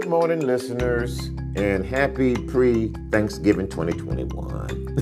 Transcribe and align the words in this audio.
Good 0.00 0.08
morning, 0.08 0.40
listeners, 0.40 1.26
and 1.56 1.84
happy 1.84 2.34
pre 2.34 2.88
Thanksgiving 3.10 3.68
2021. 3.68 4.94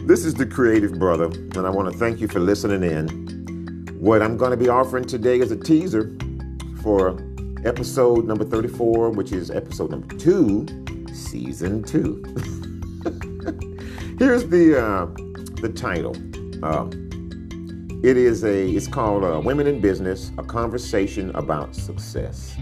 this 0.06 0.24
is 0.24 0.34
the 0.34 0.46
Creative 0.46 0.96
Brother, 0.96 1.24
and 1.24 1.66
I 1.66 1.70
want 1.70 1.92
to 1.92 1.98
thank 1.98 2.20
you 2.20 2.28
for 2.28 2.38
listening 2.38 2.84
in. 2.88 3.98
What 3.98 4.22
I'm 4.22 4.36
going 4.36 4.52
to 4.52 4.56
be 4.56 4.68
offering 4.68 5.06
today 5.06 5.40
is 5.40 5.50
a 5.50 5.56
teaser 5.56 6.16
for 6.82 7.20
episode 7.64 8.26
number 8.26 8.44
34, 8.44 9.10
which 9.10 9.32
is 9.32 9.50
episode 9.50 9.90
number 9.90 10.14
two, 10.14 10.64
season 11.12 11.82
two. 11.82 12.22
Here's 14.20 14.46
the 14.46 14.80
uh, 14.80 15.06
the 15.60 15.72
title. 15.74 16.16
Uh, 16.62 16.86
it 18.04 18.16
is 18.16 18.44
a. 18.44 18.68
It's 18.68 18.86
called 18.86 19.24
uh, 19.24 19.40
"Women 19.42 19.66
in 19.66 19.80
Business: 19.80 20.30
A 20.38 20.44
Conversation 20.44 21.34
About 21.34 21.74
Success," 21.74 22.54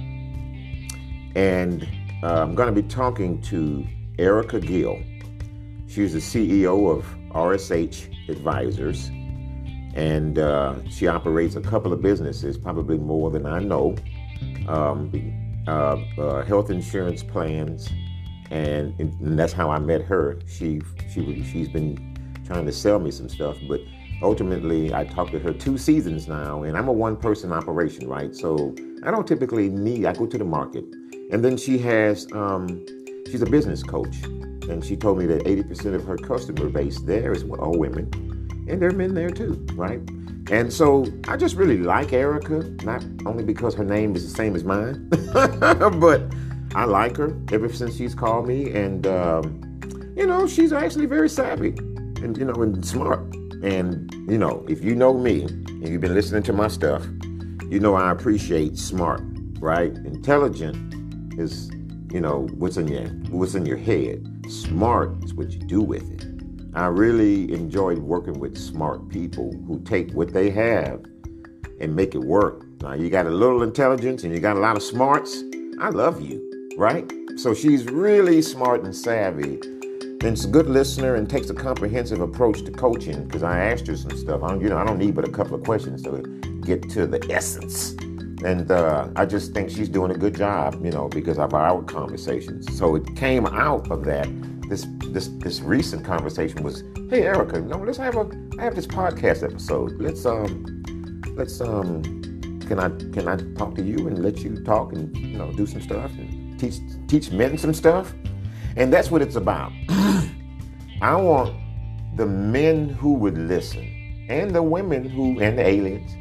and 1.34 1.88
uh, 2.22 2.42
I'm 2.42 2.54
going 2.54 2.72
to 2.72 2.82
be 2.82 2.86
talking 2.86 3.41
to 3.42 3.86
Erica 4.18 4.60
Gill. 4.60 5.02
She's 5.88 6.12
the 6.12 6.18
CEO 6.18 6.91
of 6.91 7.05
RSH 7.30 8.28
Advisors, 8.28 9.08
and 9.95 10.38
uh, 10.38 10.77
she 10.88 11.06
operates 11.06 11.56
a 11.56 11.60
couple 11.60 11.92
of 11.92 12.00
businesses, 12.00 12.56
probably 12.56 12.98
more 12.98 13.30
than 13.30 13.46
I 13.46 13.58
know. 13.60 13.96
Um, 14.68 15.10
uh, 15.68 15.96
uh, 16.18 16.45
health 16.45 16.70
insurance 16.70 17.22
plans, 17.22 17.88
and, 18.50 18.98
and 18.98 19.38
that's 19.38 19.52
how 19.52 19.70
I 19.70 19.78
met 19.78 20.02
her. 20.02 20.41
She 20.46 20.80
she 21.12 21.44
she's 21.44 21.69
been 21.69 22.42
trying 22.44 22.66
to 22.66 22.72
sell 22.72 22.98
me 22.98 23.10
some 23.10 23.28
stuff, 23.28 23.56
but 23.69 23.80
ultimately 24.22 24.94
I 24.94 25.05
talked 25.05 25.33
to 25.33 25.38
her 25.38 25.53
two 25.53 25.78
seasons 25.78 26.28
now, 26.28 26.62
and 26.62 26.77
I'm 26.77 26.88
a 26.88 26.92
one 26.92 27.16
person 27.16 27.53
operation, 27.53 28.08
right? 28.08 28.34
So 28.34 28.75
I 29.05 29.10
don't 29.10 29.27
typically 29.27 29.69
need, 29.69 30.06
I 30.06 30.12
go 30.12 30.27
to 30.27 30.38
the 30.38 30.44
market. 30.44 30.84
And 31.33 31.42
then 31.42 31.56
she 31.56 31.78
has, 31.78 32.30
um, 32.33 32.84
she's 33.27 33.41
a 33.41 33.47
business 33.47 33.83
coach, 33.83 34.22
and 34.69 34.84
she 34.84 34.97
told 34.97 35.19
me 35.19 35.25
that 35.27 35.44
80% 35.44 35.94
of 35.94 36.05
her 36.05 36.19
customer 36.19 36.69
base 36.69 37.00
there 37.00 37.33
is 37.33 37.42
all 37.44 37.72
women, 37.78 38.11
and 38.69 38.80
there 38.80 38.91
are 38.91 38.92
men 38.92 39.14
there 39.14 39.30
too, 39.30 39.64
right? 39.72 40.00
And 40.50 40.70
so 40.70 41.06
I 41.28 41.38
just 41.38 41.56
really 41.56 41.78
like 41.78 42.12
Erica, 42.12 42.58
not 42.84 43.03
only 43.25 43.44
because 43.44 43.75
her 43.75 43.84
name 43.84 44.14
is 44.14 44.30
the 44.30 44.36
same 44.36 44.55
as 44.55 44.62
mine, 44.62 45.08
but 45.33 46.22
I 46.75 46.84
like 46.84 47.16
her 47.16 47.34
ever 47.50 47.72
since 47.72 47.97
she's 47.97 48.14
called 48.14 48.47
me, 48.47 48.70
and 48.72 49.06
um, 49.06 50.14
you 50.14 50.27
know 50.27 50.47
she's 50.47 50.72
actually 50.72 51.06
very 51.06 51.30
savvy 51.30 51.70
and 52.22 52.36
you 52.36 52.44
know 52.44 52.62
and 52.62 52.84
smart. 52.84 53.20
And, 53.62 54.12
you 54.28 54.38
know, 54.38 54.66
if 54.69 54.83
you 54.83 54.97
know 54.97 55.16
me 55.16 55.44
and 55.44 55.88
you've 55.88 56.00
been 56.00 56.14
listening 56.14 56.42
to 56.44 56.53
my 56.53 56.66
stuff, 56.66 57.06
you 57.70 57.78
know 57.78 57.94
I 57.94 58.10
appreciate 58.10 58.77
smart, 58.77 59.22
right? 59.60 59.94
Intelligent 59.94 60.92
is, 61.38 61.70
you 62.11 62.20
know, 62.20 62.48
what's 62.55 62.77
in 62.77 62.88
your 62.88 63.08
what's 63.30 63.55
in 63.55 63.66
your 63.66 63.77
head. 63.77 64.27
Smart 64.48 65.22
is 65.25 65.34
what 65.34 65.50
you 65.50 65.58
do 65.61 65.80
with 65.80 66.11
it. 66.11 66.27
I 66.75 66.86
really 66.86 67.52
enjoyed 67.52 67.98
working 67.98 68.38
with 68.38 68.56
smart 68.56 69.08
people 69.08 69.53
who 69.66 69.80
take 69.80 70.12
what 70.12 70.33
they 70.33 70.50
have 70.50 71.05
and 71.80 71.94
make 71.94 72.14
it 72.14 72.20
work. 72.20 72.64
Now 72.80 72.94
you 72.94 73.10
got 73.10 73.27
a 73.27 73.30
little 73.30 73.62
intelligence 73.62 74.25
and 74.25 74.34
you 74.34 74.41
got 74.41 74.56
a 74.56 74.60
lot 74.60 74.77
of 74.77 74.83
smarts. 74.83 75.42
I 75.80 75.91
love 75.91 76.20
you, 76.20 76.70
right? 76.78 77.10
So 77.36 77.55
she's 77.55 77.84
really 77.86 78.41
smart 78.42 78.84
and 78.84 78.94
savvy 78.94 79.60
and 80.25 80.38
she's 80.38 80.44
a 80.44 80.48
good 80.48 80.69
listener 80.69 81.16
and 81.16 81.28
takes 81.28 81.50
a 81.50 81.55
comprehensive 81.55 82.20
approach 82.20 82.62
to 82.62 82.70
coaching 82.70 83.25
because 83.25 83.42
I 83.42 83.58
asked 83.58 83.86
her 83.88 83.97
some 83.97 84.16
stuff. 84.16 84.42
I 84.42 84.48
don't, 84.48 84.60
you 84.60 84.69
know, 84.69 84.78
I 84.78 84.84
don't 84.84 84.98
need 84.98 85.14
but 85.14 85.27
a 85.27 85.30
couple 85.30 85.56
of 85.56 85.64
questions 85.64 86.03
to 86.03 86.22
get 86.64 86.88
to 86.91 87.06
the 87.06 87.25
essence. 87.30 87.97
And 88.44 88.70
uh, 88.70 89.08
I 89.14 89.25
just 89.26 89.53
think 89.53 89.70
she's 89.70 89.88
doing 89.88 90.10
a 90.10 90.16
good 90.16 90.34
job, 90.34 90.84
you 90.84 90.91
know, 90.91 91.08
because 91.08 91.38
of 91.38 91.54
our 91.54 91.82
conversations. 91.82 92.76
So 92.76 92.97
it 92.97 93.16
came 93.16 93.47
out 93.47 93.91
of 93.91 94.04
that. 94.04 94.28
This 94.69 94.86
this 95.10 95.28
this 95.38 95.60
recent 95.60 96.04
conversation 96.04 96.62
was, 96.62 96.82
hey 97.10 97.22
Erica, 97.22 97.56
you 97.56 97.66
know, 97.66 97.78
let's 97.78 97.98
have 97.98 98.16
a 98.16 98.28
I 98.58 98.64
have 98.64 98.75
this 98.75 98.86
podcast 98.86 99.42
episode. 99.44 99.92
Let's 100.00 100.25
um 100.26 100.82
let's 101.36 101.60
um 101.60 102.02
can 102.66 102.78
I 102.81 102.88
can 103.12 103.28
I 103.28 103.36
talk 103.56 103.75
to 103.76 103.82
you 103.82 104.08
and 104.08 104.22
let 104.22 104.38
you 104.38 104.62
talk 104.64 104.92
and 104.92 105.16
you 105.16 105.38
know 105.38 105.52
do 105.52 105.66
some 105.66 105.82
stuff 105.82 106.10
and 106.12 106.58
teach 106.58 106.76
teach 107.06 107.31
men 107.31 107.58
some 107.58 107.75
stuff? 107.75 108.12
And 108.76 108.92
that's 108.92 109.10
what 109.10 109.22
it's 109.22 109.36
about. 109.36 109.72
I 111.02 111.16
want 111.16 111.54
the 112.16 112.26
men 112.26 112.88
who 112.88 113.14
would 113.14 113.36
listen 113.36 114.26
and 114.28 114.54
the 114.54 114.62
women 114.62 115.08
who 115.08 115.41
and 115.41 115.58
the 115.58 115.66
aliens 115.66 116.12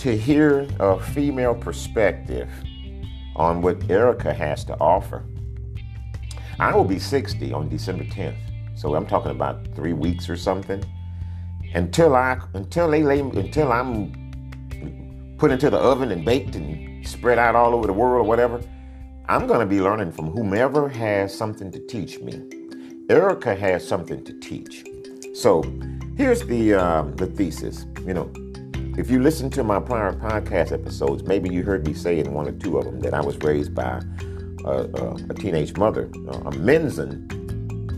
to 0.00 0.16
hear 0.16 0.66
a 0.80 0.98
female 0.98 1.54
perspective 1.54 2.48
on 3.36 3.60
what 3.60 3.90
Erica 3.90 4.32
has 4.32 4.64
to 4.64 4.74
offer. 4.80 5.22
I 6.58 6.74
will 6.74 6.84
be 6.84 6.98
60 6.98 7.52
on 7.52 7.68
December 7.68 8.04
10th. 8.04 8.36
So 8.76 8.94
I'm 8.94 9.06
talking 9.06 9.30
about 9.30 9.74
three 9.74 9.92
weeks 9.92 10.30
or 10.30 10.36
something. 10.36 10.82
Until 11.74 12.16
I 12.16 12.40
until 12.54 12.90
they 12.90 13.02
lay 13.02 13.20
until 13.20 13.70
I'm 13.70 15.36
put 15.38 15.50
into 15.50 15.68
the 15.68 15.76
oven 15.76 16.10
and 16.10 16.24
baked 16.24 16.56
and 16.56 17.06
spread 17.06 17.38
out 17.38 17.54
all 17.54 17.74
over 17.74 17.86
the 17.86 17.92
world 17.92 18.24
or 18.24 18.28
whatever, 18.28 18.62
I'm 19.28 19.46
gonna 19.46 19.66
be 19.66 19.82
learning 19.82 20.12
from 20.12 20.30
whomever 20.30 20.88
has 20.88 21.36
something 21.36 21.70
to 21.72 21.86
teach 21.86 22.18
me. 22.20 22.42
Erica 23.10 23.54
has 23.54 23.86
something 23.86 24.24
to 24.24 24.32
teach. 24.40 24.82
So 25.34 25.62
here's 26.16 26.42
the 26.46 26.72
um, 26.74 27.14
the 27.16 27.26
thesis. 27.26 27.84
You 28.06 28.14
know, 28.14 28.32
if 29.00 29.10
you 29.10 29.18
listen 29.18 29.48
to 29.48 29.64
my 29.64 29.80
prior 29.80 30.12
podcast 30.12 30.72
episodes, 30.72 31.22
maybe 31.22 31.48
you 31.48 31.62
heard 31.62 31.86
me 31.86 31.94
say 31.94 32.18
in 32.18 32.34
one 32.34 32.46
or 32.46 32.52
two 32.52 32.76
of 32.76 32.84
them 32.84 33.00
that 33.00 33.14
I 33.14 33.22
was 33.22 33.38
raised 33.38 33.74
by 33.74 34.02
a, 34.66 34.70
a, 34.70 35.14
a 35.30 35.34
teenage 35.34 35.74
mother, 35.78 36.10
uh, 36.28 36.40
a 36.40 36.52
Mensan 36.52 37.26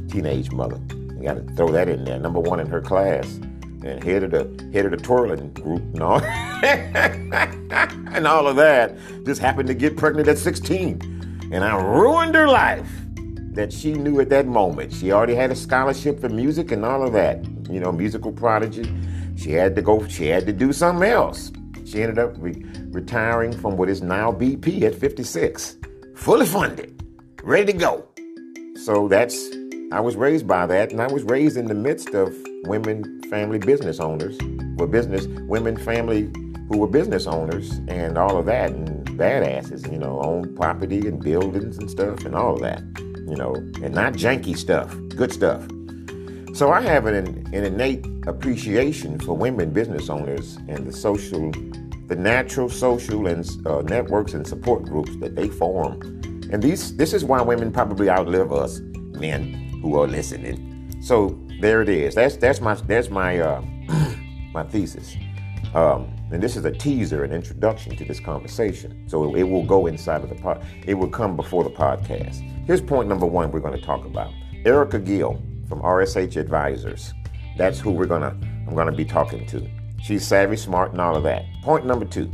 teenage 0.08 0.52
mother. 0.52 0.80
You 1.16 1.24
got 1.24 1.34
to 1.34 1.54
throw 1.56 1.72
that 1.72 1.88
in 1.88 2.04
there. 2.04 2.20
Number 2.20 2.38
one 2.38 2.60
in 2.60 2.68
her 2.68 2.80
class, 2.80 3.26
and 3.84 4.02
head 4.04 4.22
of 4.22 4.30
the 4.30 4.70
head 4.72 4.84
of 4.84 4.92
the 4.92 4.96
twirling 4.96 5.52
group, 5.54 5.82
and 5.82 6.02
all, 6.02 6.20
and 8.14 8.24
all 8.24 8.46
of 8.46 8.54
that. 8.54 8.96
Just 9.26 9.40
happened 9.40 9.66
to 9.66 9.74
get 9.74 9.96
pregnant 9.96 10.28
at 10.28 10.38
16, 10.38 11.50
and 11.52 11.64
I 11.64 11.82
ruined 11.82 12.36
her 12.36 12.46
life 12.46 12.88
that 13.54 13.72
she 13.72 13.92
knew 13.92 14.20
at 14.20 14.28
that 14.30 14.46
moment. 14.46 14.92
She 14.92 15.10
already 15.10 15.34
had 15.34 15.50
a 15.50 15.56
scholarship 15.56 16.20
for 16.20 16.28
music 16.28 16.70
and 16.70 16.84
all 16.84 17.04
of 17.04 17.12
that, 17.14 17.44
you 17.68 17.80
know, 17.80 17.90
musical 17.90 18.30
prodigy. 18.30 18.88
She 19.36 19.52
had 19.52 19.74
to 19.76 19.82
go, 19.82 20.06
she 20.06 20.26
had 20.26 20.46
to 20.46 20.52
do 20.52 20.72
something 20.72 21.08
else. 21.08 21.52
She 21.84 22.02
ended 22.02 22.18
up 22.18 22.34
re- 22.38 22.64
retiring 22.90 23.52
from 23.52 23.76
what 23.76 23.88
is 23.88 24.02
now 24.02 24.32
BP 24.32 24.82
at 24.82 24.94
56, 24.94 25.76
fully 26.14 26.46
funded, 26.46 27.02
ready 27.42 27.72
to 27.72 27.78
go. 27.78 28.06
So 28.84 29.08
that's, 29.08 29.50
I 29.92 30.00
was 30.00 30.16
raised 30.16 30.46
by 30.46 30.66
that, 30.66 30.92
and 30.92 31.00
I 31.00 31.06
was 31.06 31.24
raised 31.24 31.56
in 31.56 31.66
the 31.66 31.74
midst 31.74 32.10
of 32.10 32.34
women 32.64 33.22
family 33.30 33.58
business 33.58 34.00
owners, 34.00 34.38
were 34.76 34.86
business, 34.86 35.26
women 35.48 35.76
family 35.76 36.30
who 36.68 36.78
were 36.78 36.88
business 36.88 37.26
owners 37.26 37.72
and 37.88 38.16
all 38.16 38.38
of 38.38 38.46
that, 38.46 38.70
and 38.70 39.06
badasses, 39.18 39.90
you 39.90 39.98
know, 39.98 40.20
own 40.22 40.54
property 40.54 41.06
and 41.06 41.22
buildings 41.22 41.78
and 41.78 41.90
stuff 41.90 42.24
and 42.24 42.34
all 42.34 42.54
of 42.54 42.60
that 42.60 42.82
you 43.32 43.38
know, 43.38 43.54
and 43.54 43.94
not 43.94 44.12
janky 44.12 44.56
stuff, 44.56 44.94
good 45.16 45.32
stuff. 45.32 45.66
So 46.54 46.70
I 46.70 46.82
have 46.82 47.06
an, 47.06 47.16
an 47.54 47.64
innate 47.64 48.06
appreciation 48.26 49.18
for 49.18 49.34
women 49.34 49.70
business 49.70 50.10
owners 50.10 50.56
and 50.68 50.86
the 50.86 50.92
social, 50.92 51.50
the 52.08 52.14
natural 52.14 52.68
social 52.68 53.26
and 53.26 53.48
uh, 53.66 53.80
networks 53.80 54.34
and 54.34 54.46
support 54.46 54.84
groups 54.84 55.16
that 55.20 55.34
they 55.34 55.48
form. 55.48 56.02
And 56.52 56.62
these, 56.62 56.94
this 56.94 57.14
is 57.14 57.24
why 57.24 57.40
women 57.40 57.72
probably 57.72 58.10
outlive 58.10 58.52
us 58.52 58.80
men 58.80 59.54
who 59.80 59.98
are 59.98 60.06
listening. 60.06 60.94
So 61.00 61.40
there 61.62 61.80
it 61.80 61.88
is. 61.88 62.14
That's 62.14 62.36
that's 62.36 62.60
my 62.60 62.74
that's 62.74 63.08
my 63.08 63.38
uh, 63.38 63.62
my 64.52 64.62
thesis. 64.64 65.16
Um, 65.74 66.14
and 66.32 66.42
this 66.42 66.56
is 66.56 66.66
a 66.66 66.70
teaser, 66.70 67.24
an 67.24 67.32
introduction 67.32 67.96
to 67.96 68.04
this 68.04 68.20
conversation. 68.20 69.08
So 69.08 69.34
it, 69.34 69.40
it 69.40 69.44
will 69.44 69.64
go 69.64 69.86
inside 69.86 70.22
of 70.22 70.28
the 70.28 70.34
pod. 70.34 70.62
It 70.86 70.94
will 70.94 71.08
come 71.08 71.34
before 71.34 71.64
the 71.64 71.70
podcast. 71.70 72.40
Here's 72.66 72.82
point 72.82 73.08
number 73.08 73.24
one 73.24 73.50
we're 73.50 73.60
going 73.60 73.78
to 73.78 73.84
talk 73.84 74.04
about. 74.04 74.34
Erica 74.66 74.98
Gill 74.98 75.42
from 75.72 75.80
RSH 75.80 76.36
Advisors. 76.36 77.14
That's 77.56 77.80
who 77.80 77.92
we're 77.92 78.04
gonna 78.04 78.36
I'm 78.68 78.74
gonna 78.74 78.92
be 78.92 79.06
talking 79.06 79.46
to. 79.46 79.66
She's 80.02 80.26
savvy, 80.26 80.56
smart, 80.56 80.92
and 80.92 81.00
all 81.00 81.16
of 81.16 81.22
that. 81.22 81.44
Point 81.62 81.86
number 81.86 82.04
two. 82.04 82.30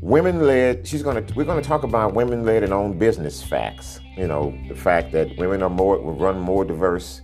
Women 0.00 0.40
led, 0.40 0.88
she's 0.88 1.02
gonna 1.02 1.22
we're 1.34 1.44
gonna 1.44 1.60
talk 1.60 1.82
about 1.82 2.14
women 2.14 2.46
led 2.46 2.62
and 2.62 2.72
owned 2.72 2.98
business 2.98 3.42
facts. 3.42 4.00
You 4.16 4.26
know, 4.26 4.58
the 4.68 4.74
fact 4.74 5.12
that 5.12 5.36
women 5.36 5.62
are 5.62 5.68
more 5.68 6.00
will 6.00 6.14
run 6.14 6.40
more 6.40 6.64
diverse, 6.64 7.20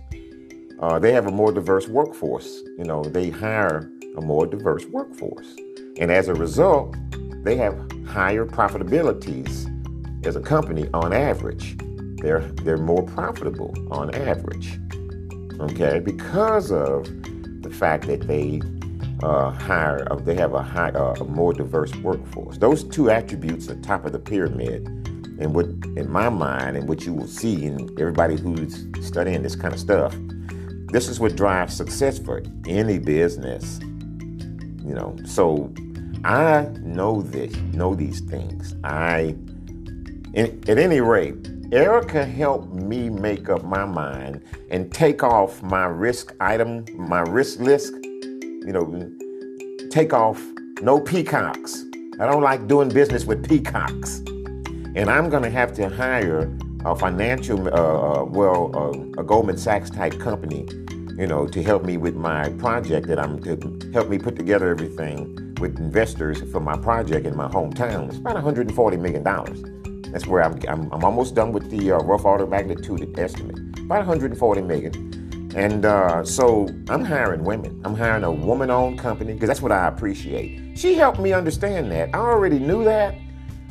uh, 0.79 0.99
they 0.99 1.11
have 1.13 1.25
a 1.25 1.31
more 1.31 1.51
diverse 1.51 1.87
workforce. 1.87 2.61
You 2.77 2.83
know, 2.83 3.03
they 3.03 3.31
hire 3.31 3.89
a 4.15 4.21
more 4.21 4.45
diverse 4.45 4.85
workforce. 4.85 5.47
And 5.97 6.11
as 6.11 6.27
a 6.27 6.35
result, 6.35 6.95
they 7.43 7.55
have 7.55 7.73
higher 8.05 8.45
profitabilities 8.45 9.67
as 10.27 10.35
a 10.35 10.41
company 10.41 10.87
on 10.93 11.11
average 11.11 11.75
they're 12.23 12.39
they're 12.63 12.77
more 12.77 13.03
profitable 13.03 13.73
on 13.91 14.15
average. 14.15 14.79
Okay, 15.63 15.99
because 15.99 16.71
of 16.71 17.05
the 17.61 17.69
fact 17.69 18.07
that 18.07 18.27
they 18.27 18.61
uh, 19.23 19.49
higher, 19.51 20.05
uh, 20.11 20.15
they 20.15 20.35
have 20.35 20.53
a, 20.53 20.61
high, 20.61 20.89
uh, 20.89 21.15
a 21.21 21.23
more 21.23 21.53
diverse 21.53 21.95
workforce. 21.97 22.57
Those 22.57 22.83
two 22.83 23.09
attributes 23.09 23.69
are 23.69 23.75
top 23.75 24.05
of 24.05 24.11
the 24.11 24.19
pyramid. 24.19 24.85
And 25.39 25.55
what, 25.55 25.67
in 25.95 26.11
my 26.11 26.27
mind, 26.27 26.75
and 26.75 26.87
what 26.89 27.05
you 27.05 27.13
will 27.13 27.27
see 27.27 27.65
in 27.65 27.89
everybody 27.97 28.35
who's 28.35 28.85
studying 29.01 29.41
this 29.41 29.55
kind 29.55 29.73
of 29.73 29.79
stuff, 29.79 30.13
this 30.91 31.07
is 31.07 31.21
what 31.21 31.37
drives 31.37 31.73
success 31.75 32.19
for 32.19 32.43
any 32.67 32.99
business. 32.99 33.79
You 34.85 34.93
know, 34.93 35.15
so 35.25 35.73
I 36.25 36.67
know 36.81 37.21
this, 37.21 37.55
know 37.73 37.95
these 37.95 38.19
things. 38.19 38.75
I, 38.83 39.35
in, 40.33 40.61
at 40.67 40.77
any 40.77 40.99
rate, 40.99 41.47
Erica 41.71 42.25
helped 42.25 42.73
me 42.73 43.09
make 43.09 43.49
up 43.49 43.63
my 43.63 43.85
mind 43.85 44.43
and 44.69 44.91
take 44.91 45.23
off 45.23 45.63
my 45.63 45.85
risk 45.85 46.35
item, 46.39 46.85
my 46.95 47.21
risk 47.21 47.59
list. 47.59 47.93
You 47.93 48.71
know, 48.71 49.89
take 49.89 50.13
off 50.13 50.41
no 50.81 50.99
peacocks. 50.99 51.83
I 52.19 52.25
don't 52.25 52.43
like 52.43 52.67
doing 52.67 52.89
business 52.89 53.25
with 53.25 53.47
peacocks. 53.47 54.19
And 54.95 55.09
I'm 55.09 55.29
going 55.29 55.43
to 55.43 55.49
have 55.49 55.73
to 55.73 55.89
hire 55.89 56.55
a 56.85 56.95
financial, 56.95 57.67
uh, 57.67 57.71
uh 57.71 58.25
well, 58.25 58.71
uh, 58.75 59.21
a 59.21 59.23
Goldman 59.23 59.57
Sachs 59.57 59.89
type 59.89 60.19
company, 60.19 60.67
you 61.17 61.25
know, 61.25 61.47
to 61.47 61.63
help 61.63 61.83
me 61.83 61.97
with 61.97 62.15
my 62.15 62.49
project 62.49 63.07
that 63.07 63.17
I'm 63.17 63.41
to 63.43 63.91
help 63.93 64.09
me 64.09 64.19
put 64.19 64.35
together 64.35 64.69
everything 64.69 65.55
with 65.59 65.79
investors 65.79 66.41
for 66.51 66.59
my 66.59 66.77
project 66.77 67.25
in 67.25 67.35
my 67.35 67.47
hometown. 67.47 68.09
It's 68.09 68.17
about 68.17 68.35
140 68.35 68.97
million 68.97 69.23
dollars. 69.23 69.63
That's 70.13 70.27
where 70.27 70.43
I'm, 70.43 70.59
I'm, 70.67 70.91
I'm 70.93 71.03
almost 71.03 71.33
done 71.33 71.51
with 71.51 71.71
the 71.71 71.93
uh, 71.93 71.97
rough 71.97 72.23
order 72.23 72.45
magnitude 72.45 73.17
estimate, 73.17 73.57
about 73.79 74.05
140 74.05 74.61
million. 74.61 75.51
And 75.55 75.85
uh, 75.85 76.23
so 76.23 76.69
I'm 76.87 77.03
hiring 77.03 77.43
women. 77.43 77.81
I'm 77.83 77.95
hiring 77.95 78.23
a 78.23 78.31
woman 78.31 78.69
owned 78.69 78.99
company 78.99 79.33
because 79.33 79.47
that's 79.47 79.61
what 79.61 79.71
I 79.71 79.87
appreciate. 79.87 80.77
She 80.77 80.93
helped 80.93 81.19
me 81.19 81.33
understand 81.33 81.91
that. 81.93 82.13
I 82.13 82.19
already 82.19 82.59
knew 82.59 82.83
that, 82.83 83.15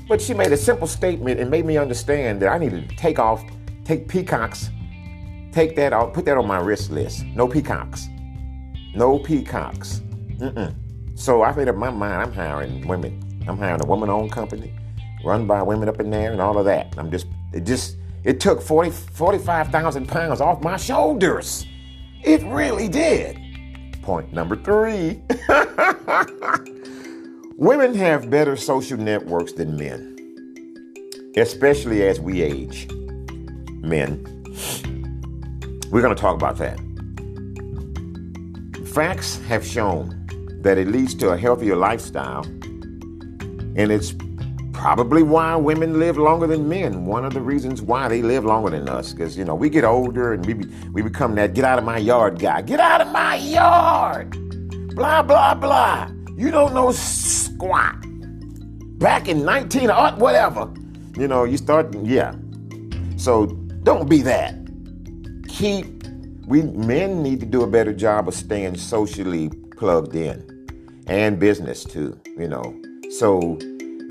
but 0.09 0.21
she 0.21 0.35
made 0.35 0.51
a 0.51 0.57
simple 0.57 0.89
statement 0.89 1.39
and 1.39 1.49
made 1.49 1.65
me 1.65 1.79
understand 1.79 2.43
that 2.43 2.49
I 2.49 2.59
needed 2.59 2.89
to 2.89 2.97
take 2.97 3.21
off, 3.21 3.45
take 3.85 4.09
peacocks, 4.09 4.69
take 5.53 5.77
that 5.77 5.93
off, 5.93 6.13
put 6.13 6.25
that 6.25 6.37
on 6.37 6.49
my 6.49 6.59
risk 6.59 6.91
list. 6.91 7.25
No 7.37 7.47
peacocks. 7.47 8.09
No 8.97 9.21
peacocks. 9.21 10.03
Mm-mm. 10.39 10.75
So 11.15 11.45
I 11.45 11.55
made 11.55 11.69
up 11.69 11.77
my 11.77 11.91
mind 11.91 12.15
I'm 12.15 12.33
hiring 12.33 12.89
women. 12.89 13.45
I'm 13.47 13.59
hiring 13.59 13.81
a 13.81 13.87
woman 13.87 14.11
owned 14.11 14.33
company 14.33 14.75
run 15.25 15.47
by 15.47 15.63
women 15.63 15.89
up 15.89 16.01
in 16.01 16.11
there 16.11 16.33
and 16.33 16.41
all 16.41 16.59
of 16.59 16.65
that. 16.67 16.95
I'm 16.97 17.11
just, 17.11 17.27
it 17.53 17.65
just, 17.65 17.97
it 18.25 18.41
took 18.41 18.63
40, 18.63 18.91
45,000 18.91 20.09
pounds 20.09 20.41
off 20.41 20.63
my 20.63 20.77
shoulders. 20.77 21.67
It 22.23 22.43
really 22.45 22.89
did. 22.89 23.39
Point 24.03 24.33
number 24.33 24.57
three 24.57 25.23
women 27.57 27.95
have 27.95 28.31
better 28.31 28.57
social 28.57 28.99
networks 28.99 29.53
than 29.53 29.77
men, 29.77 30.17
especially 31.37 32.07
as 32.07 32.21
we 32.21 32.43
age. 32.43 32.89
Men. 33.81 34.25
We're 35.91 36.03
going 36.03 36.15
to 36.15 36.21
talk 36.21 36.35
about 36.35 36.57
that. 36.59 36.79
Facts 38.95 39.39
have 39.43 39.65
shown 39.65 40.19
that 40.63 40.79
it 40.79 40.89
leads 40.89 41.15
to 41.17 41.31
a 41.31 41.37
healthier 41.37 41.77
lifestyle, 41.77 42.45
and 42.45 43.91
it's 43.91 44.13
probably 44.83 45.23
why 45.23 45.55
women 45.55 46.01
live 46.01 46.19
longer 46.19 46.45
than 46.45 46.69
men. 46.69 47.05
One 47.05 47.25
of 47.25 47.33
the 47.33 47.41
reasons 47.41 47.81
why 47.81 48.09
they 48.09 48.21
live 48.21 48.45
longer 48.45 48.71
than 48.71 48.89
us, 48.89 49.13
because 49.13 49.39
you 49.39 49.45
know 49.45 49.55
we 49.55 49.71
get 49.71 49.85
older 49.85 50.33
and 50.33 50.45
we 50.45 50.55
be, 50.55 50.67
we 50.91 51.03
become 51.03 51.37
that 51.37 51.55
get 51.55 51.65
out 51.65 51.79
of 51.79 51.85
my 51.85 51.99
yard 51.99 52.41
guy. 52.41 52.63
Get 52.63 52.81
out 52.81 53.01
of 53.01 53.13
my 53.13 53.37
yard. 53.37 54.33
Blah 54.97 55.23
blah 55.23 55.55
blah. 55.55 56.11
You 56.37 56.51
don't 56.51 56.75
know 56.75 56.91
squat. 56.91 57.95
Back 58.99 59.29
in 59.29 59.45
19 59.45 59.89
or 59.89 59.93
uh, 59.93 60.17
whatever, 60.17 60.69
you 61.17 61.29
know 61.29 61.45
you 61.45 61.59
start 61.59 61.95
yeah. 62.03 62.35
So 63.17 63.47
don't 63.85 64.11
be 64.11 64.21
that. 64.23 64.57
Keep 65.47 66.09
we 66.49 66.63
men 66.63 67.23
need 67.23 67.39
to 67.39 67.47
do 67.47 67.63
a 67.63 67.69
better 67.69 67.93
job 67.93 68.27
of 68.27 68.35
staying 68.35 68.79
socially 68.79 69.49
plugged 69.77 70.17
in, 70.17 70.67
and 71.07 71.39
business 71.39 71.85
too. 71.85 72.19
You 72.37 72.49
know 72.49 72.83
so 73.13 73.59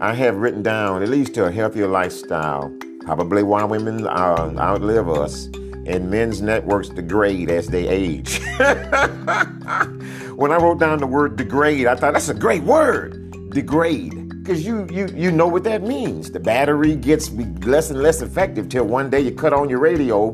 I 0.01 0.15
have 0.15 0.38
written 0.38 0.63
down, 0.63 1.03
it 1.03 1.09
leads 1.09 1.30
to 1.30 1.45
a 1.45 1.51
healthier 1.51 1.86
lifestyle, 1.86 2.75
probably 3.01 3.44
why 3.44 3.63
women 3.65 4.07
uh, 4.07 4.51
outlive 4.57 5.07
us, 5.07 5.45
and 5.86 6.09
men's 6.09 6.42
networks 6.42 6.89
degrade 6.89 7.51
as 7.51 7.68
they 7.68 7.88
age. 7.88 8.39
when 10.36 10.51
I 10.51 10.57
wrote 10.57 10.80
down 10.80 10.98
the 10.98 11.06
word 11.07 11.36
degrade, 11.36 11.86
I 11.86 11.94
thought 11.94 12.13
that's 12.13 12.30
a 12.30 12.33
great 12.33 12.63
word, 12.63 13.51
degrade. 13.51 14.30
Because 14.42 14.65
you, 14.65 14.88
you, 14.92 15.06
you 15.15 15.31
know 15.31 15.45
what 15.45 15.63
that 15.65 15.83
means. 15.83 16.31
The 16.31 16.39
battery 16.39 16.95
gets 16.95 17.30
less 17.63 17.92
and 17.92 18.01
less 18.01 18.24
effective 18.24 18.69
till 18.69 18.86
one 18.86 19.12
day 19.12 19.19
you 19.19 19.31
cut 19.31 19.54
on 19.54 19.69
your 19.69 19.77
radio. 19.77 20.33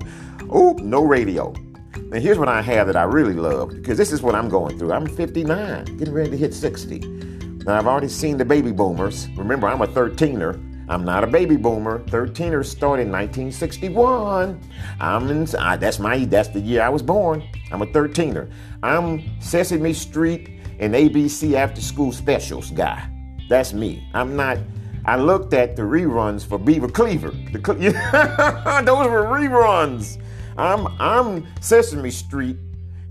Oop, 0.56 0.80
no 0.80 1.04
radio. 1.04 1.52
And 1.94 2.24
here's 2.24 2.40
what 2.40 2.48
I 2.48 2.62
have 2.62 2.88
that 2.88 2.96
I 2.96 3.04
really 3.04 3.34
love, 3.34 3.72
because 3.72 3.98
this 3.98 4.14
is 4.14 4.22
what 4.22 4.34
I'm 4.34 4.48
going 4.48 4.80
through. 4.80 4.94
I'm 4.94 5.08
59, 5.08 5.98
getting 5.98 6.14
ready 6.14 6.30
to 6.30 6.38
hit 6.38 6.54
60. 6.54 7.27
Now, 7.68 7.78
I've 7.78 7.86
already 7.86 8.08
seen 8.08 8.38
the 8.38 8.46
baby 8.46 8.72
boomers. 8.72 9.28
Remember, 9.36 9.68
I'm 9.68 9.82
a 9.82 9.88
13er. 9.88 10.88
I'm 10.88 11.04
not 11.04 11.26
a 11.26 11.28
baby 11.28 11.58
boomer. 11.58 12.00
13ers 12.06 12.68
started 12.68 13.08
in 13.08 13.12
1961. 13.12 14.58
I'm 15.02 15.30
in, 15.30 15.44
that's 15.44 16.00
my 16.00 16.24
that's 16.24 16.48
the 16.48 16.62
year 16.62 16.82
I 16.82 16.88
was 16.88 17.02
born. 17.02 17.44
I'm 17.74 17.82
a 17.82 17.86
13er. 17.88 18.50
I'm 18.84 19.22
Sesame 19.42 19.92
Street 19.92 20.62
and 20.80 20.94
ABC 20.94 21.56
after 21.56 21.82
school 21.82 22.14
specials 22.14 22.72
guy. 22.72 23.06
That's 23.50 23.74
me. 23.74 24.08
I'm 24.14 24.38
not 24.38 24.60
I 25.04 25.18
looked 25.18 25.54
at 25.54 25.76
the 25.76 25.82
reruns 25.82 26.48
for 26.48 26.58
Beaver 26.58 26.88
Cleaver. 26.88 27.32
The, 27.52 27.60
those 28.86 29.08
were 29.10 29.24
reruns. 29.24 30.22
I'm 30.58 30.88
I'm 31.02 31.46
Sesame 31.60 32.12
Street 32.12 32.56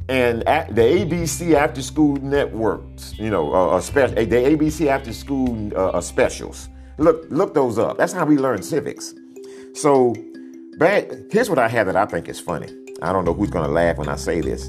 and 0.08 0.43
the 0.43 0.82
ABC 0.82 1.55
After 1.55 1.82
School 1.82 2.17
Networks, 2.17 3.19
you 3.19 3.29
know, 3.29 3.53
uh, 3.53 3.76
uh, 3.76 3.81
special, 3.81 4.14
the 4.14 4.25
ABC 4.25 4.87
After 4.87 5.12
School 5.12 5.76
uh, 5.76 5.91
uh, 5.91 6.00
specials. 6.00 6.69
Look, 6.99 7.26
look 7.29 7.55
those 7.55 7.79
up. 7.79 7.99
That's 7.99 8.12
how 8.12 8.25
we 8.25 8.38
learn 8.38 8.62
civics. 8.62 9.14
So, 9.75 10.14
bad. 10.79 11.26
Here's 11.31 11.50
what 11.50 11.58
I 11.58 11.69
have 11.69 11.87
that 11.87 11.97
I 11.97 12.06
think 12.06 12.29
is 12.29 12.38
funny. 12.38 12.69
I 13.03 13.12
don't 13.12 13.25
know 13.25 13.35
who's 13.35 13.50
gonna 13.50 13.73
laugh 13.73 13.99
when 13.99 14.08
I 14.08 14.17
say 14.17 14.41
this, 14.41 14.69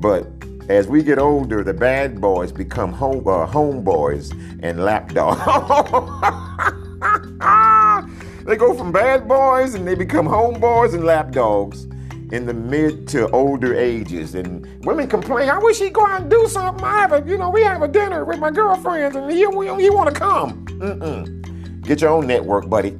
but 0.00 0.26
as 0.68 0.88
we 0.88 1.02
get 1.02 1.18
older, 1.18 1.62
the 1.62 1.74
bad 1.74 2.20
boys 2.20 2.50
become 2.50 2.92
home 2.92 3.28
uh, 3.28 3.46
homeboys 3.46 4.32
and 4.62 4.84
lapdogs. 4.84 5.38
they 8.46 8.56
go 8.56 8.74
from 8.74 8.90
bad 8.90 9.28
boys 9.28 9.74
and 9.74 9.86
they 9.86 9.94
become 9.94 10.26
homeboys 10.26 10.94
and 10.94 11.04
lapdogs 11.04 11.86
in 12.32 12.46
the 12.46 12.54
mid 12.54 13.08
to 13.08 13.28
older 13.30 13.74
ages. 13.74 14.34
And 14.34 14.84
women 14.84 15.08
complain, 15.08 15.48
I 15.48 15.58
wish 15.58 15.78
he'd 15.78 15.92
go 15.92 16.06
out 16.06 16.22
and 16.22 16.30
do 16.30 16.46
something. 16.48 16.84
I 16.84 17.00
have 17.00 17.12
a, 17.12 17.22
you 17.26 17.38
know, 17.38 17.50
we 17.50 17.62
have 17.62 17.82
a 17.82 17.88
dinner 17.88 18.24
with 18.24 18.38
my 18.38 18.50
girlfriends 18.50 19.16
and 19.16 19.30
he, 19.30 19.38
he 19.38 19.46
want 19.90 20.14
to 20.14 20.18
come. 20.18 20.64
Mm-mm. 20.66 21.82
Get 21.82 22.00
your 22.00 22.10
own 22.10 22.26
network, 22.26 22.68
buddy. 22.68 22.96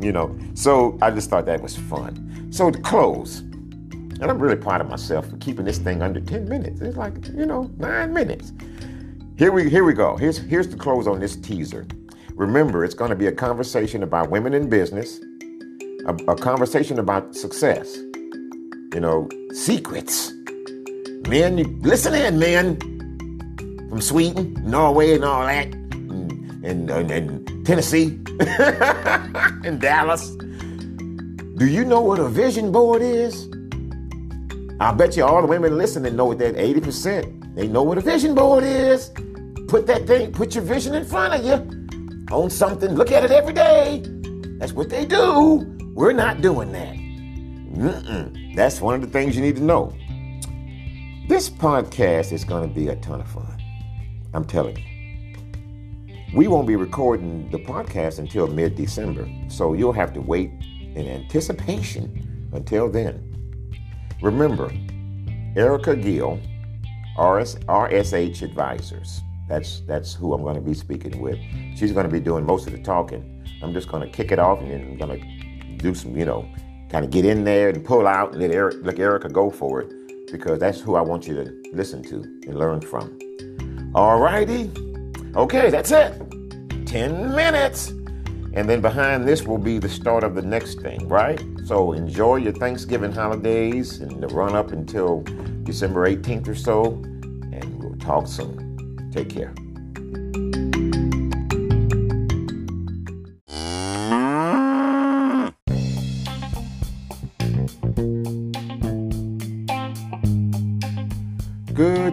You 0.00 0.12
know, 0.12 0.38
so 0.54 0.98
I 1.02 1.10
just 1.10 1.28
thought 1.28 1.46
that 1.46 1.60
was 1.60 1.76
fun. 1.76 2.48
So 2.50 2.70
to 2.70 2.78
close, 2.80 3.40
and 3.40 4.24
I'm 4.24 4.38
really 4.38 4.56
proud 4.56 4.80
of 4.80 4.88
myself 4.88 5.28
for 5.28 5.36
keeping 5.38 5.64
this 5.64 5.78
thing 5.78 6.02
under 6.02 6.20
10 6.20 6.48
minutes. 6.48 6.80
It's 6.80 6.96
like, 6.96 7.14
you 7.28 7.46
know, 7.46 7.70
nine 7.78 8.12
minutes. 8.12 8.52
Here 9.38 9.50
we 9.50 9.70
here 9.70 9.84
we 9.84 9.94
go. 9.94 10.16
Here's 10.16 10.36
here's 10.36 10.68
the 10.68 10.76
close 10.76 11.06
on 11.06 11.18
this 11.18 11.36
teaser. 11.36 11.86
Remember, 12.34 12.84
it's 12.84 12.94
going 12.94 13.08
to 13.10 13.16
be 13.16 13.26
a 13.26 13.32
conversation 13.32 14.02
about 14.02 14.30
women 14.30 14.52
in 14.52 14.68
business, 14.68 15.20
a, 16.06 16.14
a 16.28 16.36
conversation 16.36 16.98
about 16.98 17.34
success, 17.34 17.98
you 18.94 19.00
know, 19.00 19.28
secrets. 19.52 20.32
You, 21.28 21.78
listen 21.82 22.14
in, 22.14 22.38
men. 22.38 22.78
From 23.88 24.00
Sweden, 24.00 24.56
Norway, 24.64 25.14
and 25.14 25.24
all 25.24 25.46
that, 25.46 25.66
and, 25.66 26.64
and, 26.64 26.90
and, 26.90 27.10
and 27.10 27.66
Tennessee, 27.66 28.20
and 29.64 29.80
Dallas. 29.80 30.30
Do 31.56 31.66
you 31.66 31.84
know 31.84 32.00
what 32.00 32.18
a 32.18 32.28
vision 32.28 32.70
board 32.72 33.02
is? 33.02 33.48
I 34.80 34.92
bet 34.92 35.16
you 35.16 35.24
all 35.24 35.40
the 35.42 35.48
women 35.48 35.76
listening 35.76 36.16
know 36.16 36.26
what 36.26 36.38
that 36.38 36.54
80%. 36.54 37.54
They 37.54 37.66
know 37.66 37.82
what 37.82 37.98
a 37.98 38.00
vision 38.00 38.34
board 38.34 38.64
is. 38.64 39.10
Put 39.68 39.86
that 39.88 40.06
thing, 40.06 40.32
put 40.32 40.54
your 40.54 40.64
vision 40.64 40.94
in 40.94 41.04
front 41.04 41.34
of 41.34 41.44
you. 41.44 41.86
Own 42.30 42.48
something, 42.48 42.94
look 42.94 43.10
at 43.10 43.24
it 43.24 43.30
every 43.30 43.52
day. 43.52 44.02
That's 44.58 44.72
what 44.72 44.88
they 44.88 45.04
do. 45.04 45.66
We're 45.94 46.12
not 46.12 46.40
doing 46.40 46.72
that. 46.72 46.99
Mm-mm. 47.72 48.56
That's 48.56 48.80
one 48.80 48.94
of 48.94 49.00
the 49.00 49.06
things 49.06 49.36
you 49.36 49.42
need 49.42 49.56
to 49.56 49.62
know. 49.62 49.94
This 51.28 51.48
podcast 51.48 52.32
is 52.32 52.44
going 52.44 52.68
to 52.68 52.74
be 52.74 52.88
a 52.88 52.96
ton 52.96 53.20
of 53.20 53.28
fun. 53.28 53.62
I'm 54.34 54.44
telling 54.44 54.76
you. 54.76 54.84
We 56.34 56.48
won't 56.48 56.66
be 56.66 56.76
recording 56.76 57.48
the 57.50 57.58
podcast 57.58 58.18
until 58.18 58.48
mid 58.48 58.74
December, 58.74 59.28
so 59.48 59.74
you'll 59.74 59.92
have 59.92 60.12
to 60.14 60.20
wait 60.20 60.50
in 60.94 61.06
anticipation 61.06 62.48
until 62.52 62.88
then. 62.88 63.26
Remember, 64.20 64.72
Erica 65.56 65.94
Gill 65.94 66.40
RS, 67.18 67.56
RSH 67.66 68.42
Advisors. 68.42 69.20
That's 69.48 69.80
that's 69.80 70.14
who 70.14 70.32
I'm 70.32 70.42
going 70.42 70.56
to 70.56 70.60
be 70.60 70.74
speaking 70.74 71.20
with. 71.20 71.38
She's 71.76 71.92
going 71.92 72.06
to 72.06 72.12
be 72.12 72.20
doing 72.20 72.44
most 72.44 72.66
of 72.66 72.72
the 72.72 72.82
talking. 72.82 73.44
I'm 73.62 73.72
just 73.72 73.88
going 73.88 74.02
to 74.02 74.08
kick 74.08 74.32
it 74.32 74.38
off 74.38 74.60
and 74.60 74.70
then 74.70 74.80
I'm 74.82 74.96
going 74.96 75.20
to 75.20 75.76
do 75.82 75.94
some, 75.94 76.16
you 76.16 76.24
know, 76.24 76.48
kind 76.90 77.04
of 77.04 77.10
get 77.10 77.24
in 77.24 77.44
there 77.44 77.68
and 77.68 77.84
pull 77.84 78.06
out 78.06 78.32
and 78.32 78.40
let 78.40 78.50
Eric, 78.50 78.76
let 78.82 78.98
Erica 78.98 79.28
go 79.28 79.50
for 79.50 79.80
it 79.80 80.30
because 80.30 80.58
that's 80.58 80.80
who 80.80 80.96
I 80.96 81.00
want 81.00 81.26
you 81.26 81.34
to 81.34 81.62
listen 81.72 82.02
to 82.04 82.16
and 82.46 82.58
learn 82.58 82.80
from. 82.80 83.18
All 83.94 84.18
righty. 84.18 84.70
Okay, 85.36 85.70
that's 85.70 85.92
it. 85.92 86.20
10 86.86 87.34
minutes. 87.34 87.90
And 88.52 88.68
then 88.68 88.80
behind 88.80 89.28
this 89.28 89.44
will 89.44 89.58
be 89.58 89.78
the 89.78 89.88
start 89.88 90.24
of 90.24 90.34
the 90.34 90.42
next 90.42 90.80
thing, 90.80 91.06
right? 91.08 91.40
So 91.66 91.92
enjoy 91.92 92.36
your 92.36 92.52
Thanksgiving 92.52 93.12
holidays 93.12 94.00
and 94.00 94.20
the 94.20 94.26
run 94.28 94.56
up 94.56 94.72
until 94.72 95.22
December 95.62 96.08
18th 96.08 96.48
or 96.48 96.54
so. 96.56 96.84
And 97.52 97.82
we'll 97.82 97.96
talk 97.98 98.26
soon. 98.26 99.10
Take 99.12 99.30
care. 99.30 99.54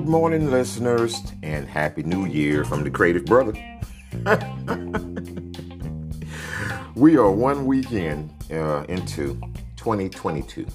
Good 0.07 0.13
morning, 0.13 0.49
listeners, 0.49 1.21
and 1.43 1.67
Happy 1.67 2.01
New 2.01 2.27
Year 2.27 2.63
from 2.63 2.85
the 2.85 2.89
Creative 2.89 3.25
Brother. 3.25 3.51
we 6.95 7.17
are 7.17 7.29
one 7.29 7.65
weekend 7.65 8.33
uh, 8.49 8.85
into 8.87 9.37
2022. 9.75 10.65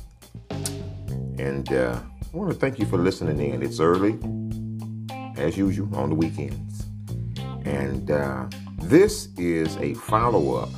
And 1.39 1.73
uh, 1.73 1.99
I 1.99 2.37
want 2.37 2.53
to 2.53 2.59
thank 2.59 2.79
you 2.79 2.85
for 2.85 2.99
listening 2.99 3.41
in. 3.41 3.63
It's 3.63 3.81
early, 3.81 4.19
as 5.39 5.57
usual, 5.57 5.97
on 5.97 6.11
the 6.11 6.15
weekends. 6.15 6.85
And 7.65 8.11
uh, 8.11 8.49
this 8.83 9.29
is 9.39 9.79
a 9.79 9.95
follow 9.95 10.57
up 10.57 10.69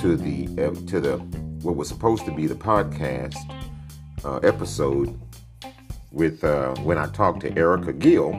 to 0.00 0.16
the 0.16 0.46
uh, 0.64 0.70
to 0.86 0.98
the 0.98 1.18
what 1.60 1.76
was 1.76 1.88
supposed 1.88 2.24
to 2.24 2.32
be 2.32 2.46
the 2.46 2.54
podcast 2.54 3.36
uh, 4.24 4.38
episode 4.38 5.20
with 6.10 6.42
uh, 6.44 6.74
when 6.76 6.98
I 6.98 7.06
talked 7.06 7.40
to 7.40 7.56
Erica 7.56 7.92
Gill, 7.92 8.32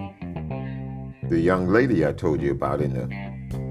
the 1.29 1.39
young 1.39 1.67
lady 1.67 2.05
I 2.05 2.13
told 2.13 2.41
you 2.41 2.51
about 2.51 2.81
in 2.81 2.93
the 2.93 3.03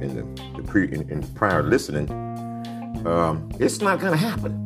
in 0.05 0.14
the, 0.14 0.23
the 0.57 0.62
pre 0.62 0.85
in, 0.85 1.09
in 1.11 1.23
prior 1.35 1.62
listening, 1.62 2.11
um, 3.07 3.50
it's 3.59 3.81
not 3.81 4.00
gonna 4.00 4.17
happen. 4.17 4.64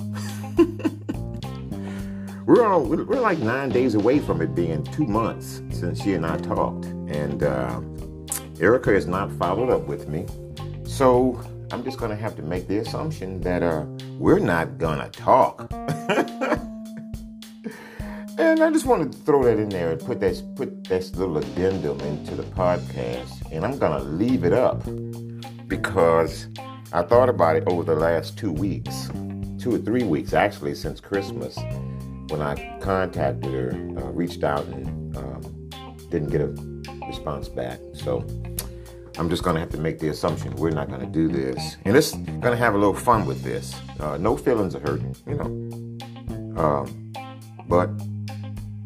we're 2.46 2.66
all 2.66 2.82
we're 2.82 3.20
like 3.20 3.38
nine 3.38 3.70
days 3.70 3.94
away 3.94 4.18
from 4.18 4.42
it 4.42 4.54
being 4.54 4.84
two 4.84 5.06
months 5.06 5.62
since 5.70 6.02
she 6.02 6.14
and 6.14 6.26
I 6.26 6.36
talked, 6.38 6.84
and 6.84 7.42
uh, 7.42 7.80
Erica 8.60 8.92
has 8.92 9.06
not 9.06 9.32
followed 9.32 9.70
up 9.70 9.86
with 9.86 10.08
me, 10.08 10.26
so 10.84 11.40
I'm 11.70 11.82
just 11.82 11.98
gonna 11.98 12.16
have 12.16 12.36
to 12.36 12.42
make 12.42 12.68
the 12.68 12.78
assumption 12.78 13.40
that 13.40 13.62
uh, 13.62 13.86
we're 14.18 14.38
not 14.38 14.76
gonna 14.78 15.08
talk. 15.08 15.70
and 18.38 18.62
I 18.62 18.70
just 18.70 18.86
wanted 18.86 19.12
to 19.12 19.18
throw 19.18 19.42
that 19.44 19.58
in 19.58 19.68
there 19.68 19.92
and 19.92 20.00
put 20.00 20.20
that 20.20 20.42
put 20.56 20.84
this 20.84 21.14
little 21.14 21.38
addendum 21.38 22.00
into 22.00 22.34
the 22.34 22.42
podcast, 22.42 23.50
and 23.50 23.64
I'm 23.64 23.78
gonna 23.78 24.02
leave 24.02 24.44
it 24.44 24.52
up 24.52 24.82
because 25.68 26.48
I 26.92 27.02
thought 27.02 27.28
about 27.28 27.56
it 27.56 27.64
over 27.66 27.82
the 27.82 27.96
last 27.96 28.38
two 28.38 28.52
weeks, 28.52 29.08
two 29.58 29.74
or 29.74 29.78
three 29.78 30.04
weeks 30.04 30.32
actually, 30.32 30.74
since 30.74 31.00
Christmas, 31.00 31.56
when 32.28 32.42
I 32.42 32.78
contacted 32.80 33.52
her, 33.52 33.70
uh, 33.70 34.10
reached 34.12 34.44
out, 34.44 34.64
and 34.66 35.16
um, 35.16 35.70
didn't 36.10 36.30
get 36.30 36.40
a 36.40 36.48
response 37.06 37.48
back. 37.48 37.78
So 37.94 38.24
I'm 39.18 39.28
just 39.28 39.42
to 39.54 39.60
have 39.60 39.70
to 39.70 39.78
make 39.78 39.98
the 39.98 40.08
assumption 40.08 40.54
we're 40.56 40.70
not 40.70 40.88
to 41.00 41.06
do 41.06 41.28
this. 41.28 41.76
And 41.84 41.96
it's 41.96 42.12
to 42.12 42.56
have 42.56 42.74
a 42.74 42.78
little 42.78 42.94
fun 42.94 43.26
with 43.26 43.42
this. 43.42 43.74
Uh, 44.00 44.16
no 44.16 44.36
feelings 44.36 44.74
are 44.74 44.80
hurt, 44.80 45.02
you 45.26 45.34
know. 45.34 46.60
Um, 46.60 47.12
but 47.68 47.90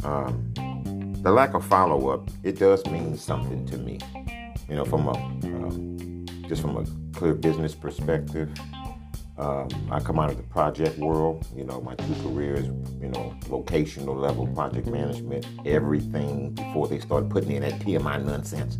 um, 0.04 0.52
the 1.22 1.30
lack 1.30 1.54
of 1.54 1.64
follow 1.64 2.08
up, 2.10 2.28
it 2.42 2.58
does 2.58 2.84
mean 2.86 3.16
something 3.16 3.66
to 3.66 3.78
me. 3.78 3.98
You 4.68 4.76
know, 4.76 4.84
from 4.84 5.08
a 5.08 5.12
um, 5.12 6.26
just 6.48 6.62
from 6.62 6.76
a 6.76 6.84
clear 7.16 7.34
business 7.34 7.74
perspective. 7.74 8.50
Um, 9.38 9.68
I 9.90 10.00
come 10.00 10.18
out 10.18 10.30
of 10.30 10.38
the 10.38 10.42
project 10.44 10.96
world, 10.98 11.46
you 11.54 11.64
know, 11.64 11.78
my 11.82 11.94
two 11.94 12.14
careers, 12.22 12.64
you 13.02 13.08
know, 13.08 13.34
vocational 13.40 14.14
level 14.14 14.46
project 14.46 14.86
management, 14.86 15.46
everything 15.66 16.54
before 16.54 16.88
they 16.88 16.98
started 17.00 17.28
putting 17.28 17.50
in 17.50 17.60
that 17.60 17.78
PMI 17.80 18.24
nonsense. 18.24 18.78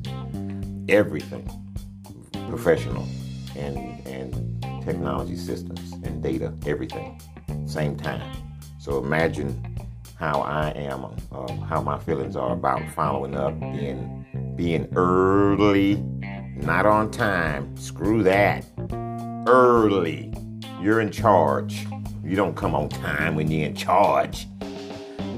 Everything 0.88 1.46
professional 2.48 3.06
and 3.56 3.76
and 4.06 4.82
technology 4.84 5.36
systems 5.36 5.92
and 6.04 6.22
data, 6.22 6.54
everything, 6.64 7.20
same 7.66 7.96
time. 7.96 8.22
So 8.78 9.02
imagine 9.02 9.75
how 10.18 10.40
I 10.40 10.70
am, 10.70 11.04
uh, 11.32 11.52
how 11.66 11.82
my 11.82 11.98
feelings 11.98 12.36
are 12.36 12.52
about 12.52 12.82
following 12.90 13.36
up, 13.36 13.58
being 13.60 14.54
being 14.56 14.88
early 14.96 16.02
not 16.56 16.86
on 16.86 17.10
time. 17.10 17.76
Screw 17.76 18.22
that. 18.22 18.64
Early. 19.46 20.32
You're 20.80 21.00
in 21.00 21.12
charge. 21.12 21.86
You 22.24 22.34
don't 22.34 22.56
come 22.56 22.74
on 22.74 22.88
time 22.88 23.36
when 23.36 23.50
you're 23.50 23.68
in 23.68 23.74
charge. 23.74 24.48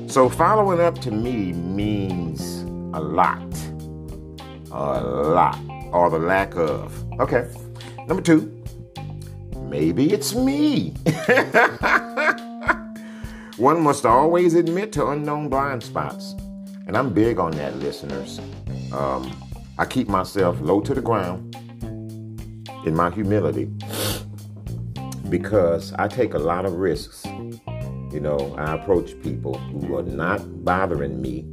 So 0.06 0.28
following 0.28 0.80
up 0.80 0.98
to 1.00 1.10
me 1.10 1.52
means 1.52 2.62
a 2.94 3.00
lot. 3.00 3.42
A 4.70 5.00
lot. 5.02 5.58
Or 5.92 6.08
the 6.08 6.18
lack 6.18 6.54
of. 6.54 7.04
Okay. 7.20 7.50
Number 8.06 8.22
two, 8.22 8.62
maybe 9.56 10.12
it's 10.12 10.34
me. 10.34 10.94
One 13.58 13.82
must 13.82 14.06
always 14.06 14.54
admit 14.54 14.92
to 14.92 15.08
unknown 15.08 15.48
blind 15.48 15.82
spots. 15.82 16.36
And 16.86 16.96
I'm 16.96 17.12
big 17.12 17.40
on 17.40 17.50
that, 17.52 17.76
listeners. 17.80 18.38
Um, 18.92 19.34
I 19.76 19.84
keep 19.84 20.06
myself 20.08 20.60
low 20.60 20.80
to 20.80 20.94
the 20.94 21.00
ground 21.02 21.56
in 22.86 22.94
my 22.94 23.10
humility 23.10 23.68
because 25.28 25.92
I 25.94 26.06
take 26.06 26.34
a 26.34 26.38
lot 26.38 26.66
of 26.66 26.74
risks. 26.74 27.26
You 27.26 28.20
know, 28.20 28.54
I 28.56 28.74
approach 28.74 29.20
people 29.22 29.58
who 29.58 29.96
are 29.96 30.04
not 30.04 30.64
bothering 30.64 31.20
me 31.20 31.50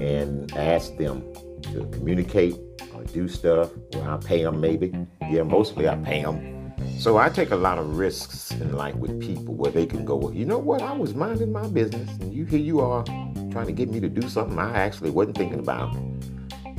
and 0.00 0.50
ask 0.56 0.96
them 0.96 1.30
to 1.64 1.86
communicate 1.92 2.56
or 2.94 3.04
do 3.04 3.28
stuff. 3.28 3.70
Well, 3.92 4.08
I 4.08 4.16
pay 4.16 4.44
them 4.44 4.62
maybe. 4.62 4.94
Yeah, 5.30 5.42
mostly 5.42 5.90
I 5.90 5.96
pay 5.96 6.22
them. 6.22 6.51
So 6.98 7.16
I 7.18 7.28
take 7.28 7.50
a 7.50 7.56
lot 7.56 7.78
of 7.78 7.98
risks 7.98 8.50
in 8.52 8.76
life 8.76 8.94
with 8.94 9.20
people 9.20 9.54
where 9.54 9.72
they 9.72 9.86
can 9.86 10.04
go, 10.04 10.16
well, 10.16 10.32
you 10.32 10.44
know 10.44 10.58
what? 10.58 10.82
I 10.82 10.92
was 10.92 11.14
minding 11.14 11.52
my 11.52 11.66
business, 11.66 12.08
and 12.20 12.32
you 12.32 12.44
here 12.44 12.58
you 12.58 12.80
are 12.80 13.04
trying 13.50 13.66
to 13.66 13.72
get 13.72 13.90
me 13.90 14.00
to 14.00 14.08
do 14.08 14.28
something 14.28 14.58
I 14.58 14.72
actually 14.72 15.10
wasn't 15.10 15.36
thinking 15.36 15.58
about. 15.58 15.94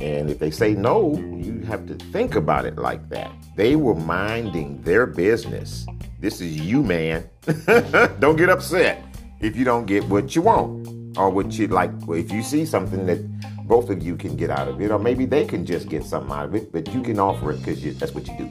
And 0.00 0.28
if 0.28 0.38
they 0.38 0.50
say 0.50 0.74
no, 0.74 1.16
you 1.16 1.60
have 1.60 1.86
to 1.86 1.94
think 2.12 2.34
about 2.34 2.64
it 2.64 2.76
like 2.76 3.08
that. 3.10 3.30
They 3.56 3.76
were 3.76 3.94
minding 3.94 4.82
their 4.82 5.06
business. 5.06 5.86
This 6.20 6.40
is 6.40 6.58
you, 6.58 6.82
man. 6.82 7.28
don't 8.18 8.36
get 8.36 8.48
upset 8.48 9.04
if 9.40 9.56
you 9.56 9.64
don't 9.64 9.86
get 9.86 10.04
what 10.04 10.34
you 10.34 10.42
want 10.42 11.16
or 11.16 11.30
what 11.30 11.52
you 11.52 11.68
like. 11.68 11.90
If 12.08 12.32
you 12.32 12.42
see 12.42 12.66
something 12.66 13.06
that 13.06 13.20
both 13.66 13.88
of 13.90 14.02
you 14.02 14.16
can 14.16 14.36
get 14.36 14.50
out 14.50 14.68
of 14.68 14.80
it, 14.80 14.90
or 14.90 14.98
maybe 14.98 15.24
they 15.24 15.44
can 15.44 15.64
just 15.64 15.88
get 15.88 16.04
something 16.04 16.32
out 16.32 16.46
of 16.46 16.54
it, 16.54 16.72
but 16.72 16.92
you 16.92 17.02
can 17.02 17.18
offer 17.18 17.52
it 17.52 17.58
because 17.58 17.98
that's 17.98 18.12
what 18.12 18.26
you 18.26 18.36
do. 18.36 18.50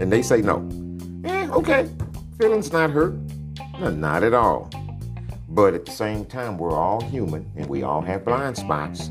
And 0.00 0.12
they 0.12 0.22
say 0.22 0.40
no. 0.40 0.58
Okay. 1.54 1.88
Feelings 2.36 2.72
not 2.72 2.90
hurt. 2.90 3.14
No, 3.78 3.88
not 3.90 4.24
at 4.24 4.34
all. 4.34 4.68
But 5.48 5.74
at 5.74 5.86
the 5.86 5.92
same 5.92 6.24
time, 6.24 6.58
we're 6.58 6.76
all 6.76 7.00
human 7.00 7.48
and 7.54 7.66
we 7.66 7.84
all 7.84 8.00
have 8.00 8.24
blind 8.24 8.56
spots. 8.56 9.08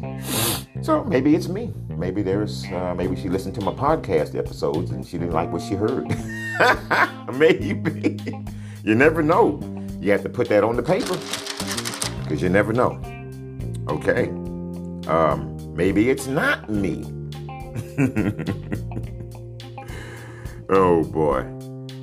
So 0.81 1.05
maybe 1.05 1.35
it's 1.35 1.47
me. 1.47 1.73
Maybe 1.88 2.21
there's, 2.21 2.65
uh, 2.65 2.93
maybe 2.95 3.15
she 3.15 3.29
listened 3.29 3.55
to 3.55 3.62
my 3.62 3.71
podcast 3.71 4.38
episodes 4.38 4.91
and 4.91 5.07
she 5.07 5.17
didn't 5.17 5.31
like 5.31 5.53
what 5.53 5.62
she 5.62 5.75
heard. 5.75 6.05
maybe. 7.38 8.21
You 8.83 8.95
never 8.95 9.23
know. 9.23 9.62
You 10.01 10.12
have 10.12 10.23
to 10.23 10.29
put 10.29 10.50
that 10.50 10.65
on 10.65 10.75
the 10.75 10.83
paper 10.83 11.15
because 12.23 12.41
you 12.41 12.50
never 12.50 12.73
know. 12.73 13.00
Okay. 13.88 14.27
Um, 15.07 15.55
maybe 15.73 16.09
it's 16.09 16.27
not 16.27 16.69
me. 16.69 17.05
oh 20.69 21.05
boy. 21.05 21.45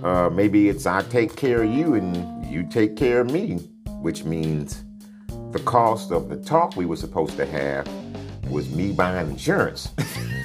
Uh, 0.03 0.31
maybe 0.31 0.69
it's 0.69 0.87
I 0.87 1.03
take 1.03 1.37
care 1.37 1.63
of 1.63 1.71
you 1.71 1.95
and 1.95 2.47
you 2.47 2.67
take 2.69 2.97
care 2.97 3.21
of 3.21 3.31
me 3.31 3.59
which 4.01 4.25
means 4.25 4.85
the 5.53 5.61
cost 5.61 6.11
of 6.11 6.29
the 6.29 6.37
talk 6.37 6.77
we 6.77 6.87
were 6.87 6.97
supposed 6.97 7.37
to 7.37 7.47
have 7.47 7.87
was 8.51 8.71
me 8.71 8.93
buying 8.93 9.31
insurance. 9.31 9.91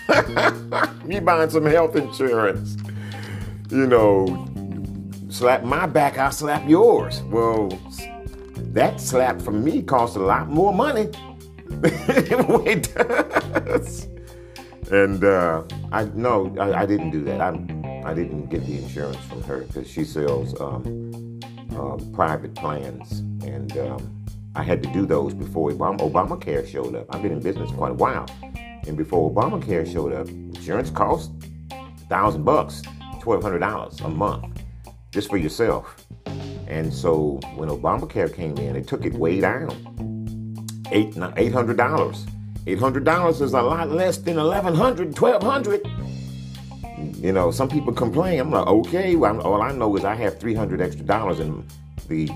me 1.05 1.19
buying 1.19 1.49
some 1.49 1.65
health 1.65 1.95
insurance. 1.95 2.77
You 3.71 3.87
know, 3.87 4.45
slap 5.29 5.63
my 5.63 5.85
back, 5.85 6.17
I'll 6.17 6.31
slap 6.31 6.67
yours. 6.67 7.21
Well, 7.23 7.69
that 8.73 8.99
slap 8.99 9.41
from 9.41 9.63
me 9.63 9.81
cost 9.81 10.17
a 10.17 10.19
lot 10.19 10.49
more 10.49 10.73
money 10.73 11.09
it 11.83 12.93
does. 12.93 14.07
And 14.91 15.23
uh, 15.23 15.63
I 15.91 16.05
no, 16.13 16.55
I, 16.59 16.81
I, 16.81 16.85
didn't 16.85 17.09
do 17.09 17.23
that. 17.23 17.41
I 17.41 17.51
I 18.05 18.13
didn't 18.13 18.51
get 18.51 18.63
the 18.67 18.77
insurance 18.77 19.17
from 19.25 19.41
her 19.43 19.61
because 19.61 19.89
she 19.89 20.03
sells 20.03 20.59
um, 20.61 21.41
um, 21.71 22.11
private 22.13 22.53
plans, 22.53 23.19
and 23.43 23.75
um, 23.79 24.25
I 24.55 24.61
had 24.61 24.83
to 24.83 24.93
do 24.93 25.07
those 25.07 25.33
before 25.33 25.71
Obama, 25.71 25.99
Obamacare 25.99 26.67
showed 26.67 26.93
up. 26.95 27.07
I've 27.09 27.23
been 27.23 27.31
in 27.31 27.39
business 27.39 27.71
quite 27.71 27.91
a 27.91 27.95
while, 27.95 28.27
and 28.87 28.95
before 28.95 29.31
Obamacare 29.31 29.91
showed 29.91 30.13
up, 30.13 30.27
insurance 30.29 30.91
cost 30.91 31.31
thousand 32.07 32.43
bucks, 32.43 32.83
twelve 33.21 33.41
hundred 33.41 33.59
dollars 33.59 33.99
a 34.01 34.09
month, 34.09 34.61
just 35.09 35.27
for 35.27 35.37
yourself. 35.37 36.05
And 36.67 36.93
so 36.93 37.39
when 37.55 37.69
Obamacare 37.69 38.31
came 38.31 38.55
in, 38.59 38.75
it 38.75 38.87
took 38.87 39.03
it 39.05 39.13
way 39.13 39.41
down. 39.41 39.71
Eight 40.91 41.17
eight 41.37 41.53
hundred 41.53 41.77
dollars. 41.77 42.27
Eight 42.67 42.79
hundred 42.79 43.03
dollars 43.03 43.41
is 43.41 43.53
a 43.53 43.61
lot 43.61 43.89
less 43.89 44.17
than 44.19 44.37
eleven 44.37 44.75
hundred, 44.75 45.15
twelve 45.15 45.41
hundred. 45.41 45.81
You 47.25 47.31
know, 47.31 47.49
some 47.49 47.67
people 47.67 47.91
complain. 47.91 48.39
I'm 48.39 48.51
like, 48.51 48.67
okay, 48.67 49.15
well, 49.15 49.41
all 49.41 49.59
I 49.59 49.71
know 49.71 49.95
is 49.97 50.05
I 50.05 50.13
have 50.13 50.39
three 50.39 50.53
hundred 50.53 50.79
extra 50.79 51.03
dollars 51.03 51.39
in 51.39 51.65
the 52.07 52.29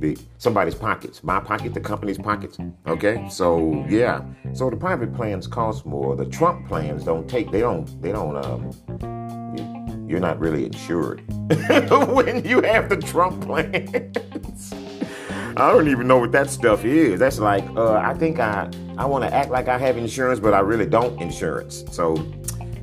the 0.00 0.18
somebody's 0.36 0.74
pockets, 0.74 1.24
my 1.24 1.40
pocket, 1.40 1.72
the 1.72 1.80
company's 1.80 2.18
pockets. 2.18 2.58
Okay, 2.86 3.26
so 3.30 3.86
yeah, 3.88 4.20
so 4.52 4.68
the 4.68 4.76
private 4.76 5.14
plans 5.14 5.46
cost 5.46 5.86
more. 5.86 6.14
The 6.14 6.26
Trump 6.26 6.68
plans 6.68 7.04
don't 7.04 7.26
take. 7.26 7.50
They 7.50 7.60
don't. 7.60 7.86
They 8.02 8.12
don't. 8.12 8.36
Um, 8.44 10.06
you're 10.06 10.20
not 10.20 10.38
really 10.38 10.66
insured 10.66 11.22
when 12.08 12.44
you 12.44 12.60
have 12.60 12.90
the 12.90 12.98
Trump 12.98 13.40
plans. 13.46 14.74
I 15.56 15.72
don't 15.72 15.88
even 15.88 16.06
know 16.06 16.18
what 16.18 16.32
that 16.32 16.50
stuff 16.50 16.84
is. 16.84 17.18
That's 17.18 17.38
like 17.38 17.64
uh, 17.70 17.94
I 17.94 18.12
think 18.12 18.40
I 18.40 18.70
I 18.98 19.06
want 19.06 19.24
to 19.24 19.32
act 19.32 19.48
like 19.48 19.68
I 19.68 19.78
have 19.78 19.96
insurance, 19.96 20.38
but 20.38 20.52
I 20.52 20.60
really 20.60 20.86
don't 20.86 21.18
insurance. 21.18 21.82
So 21.90 22.14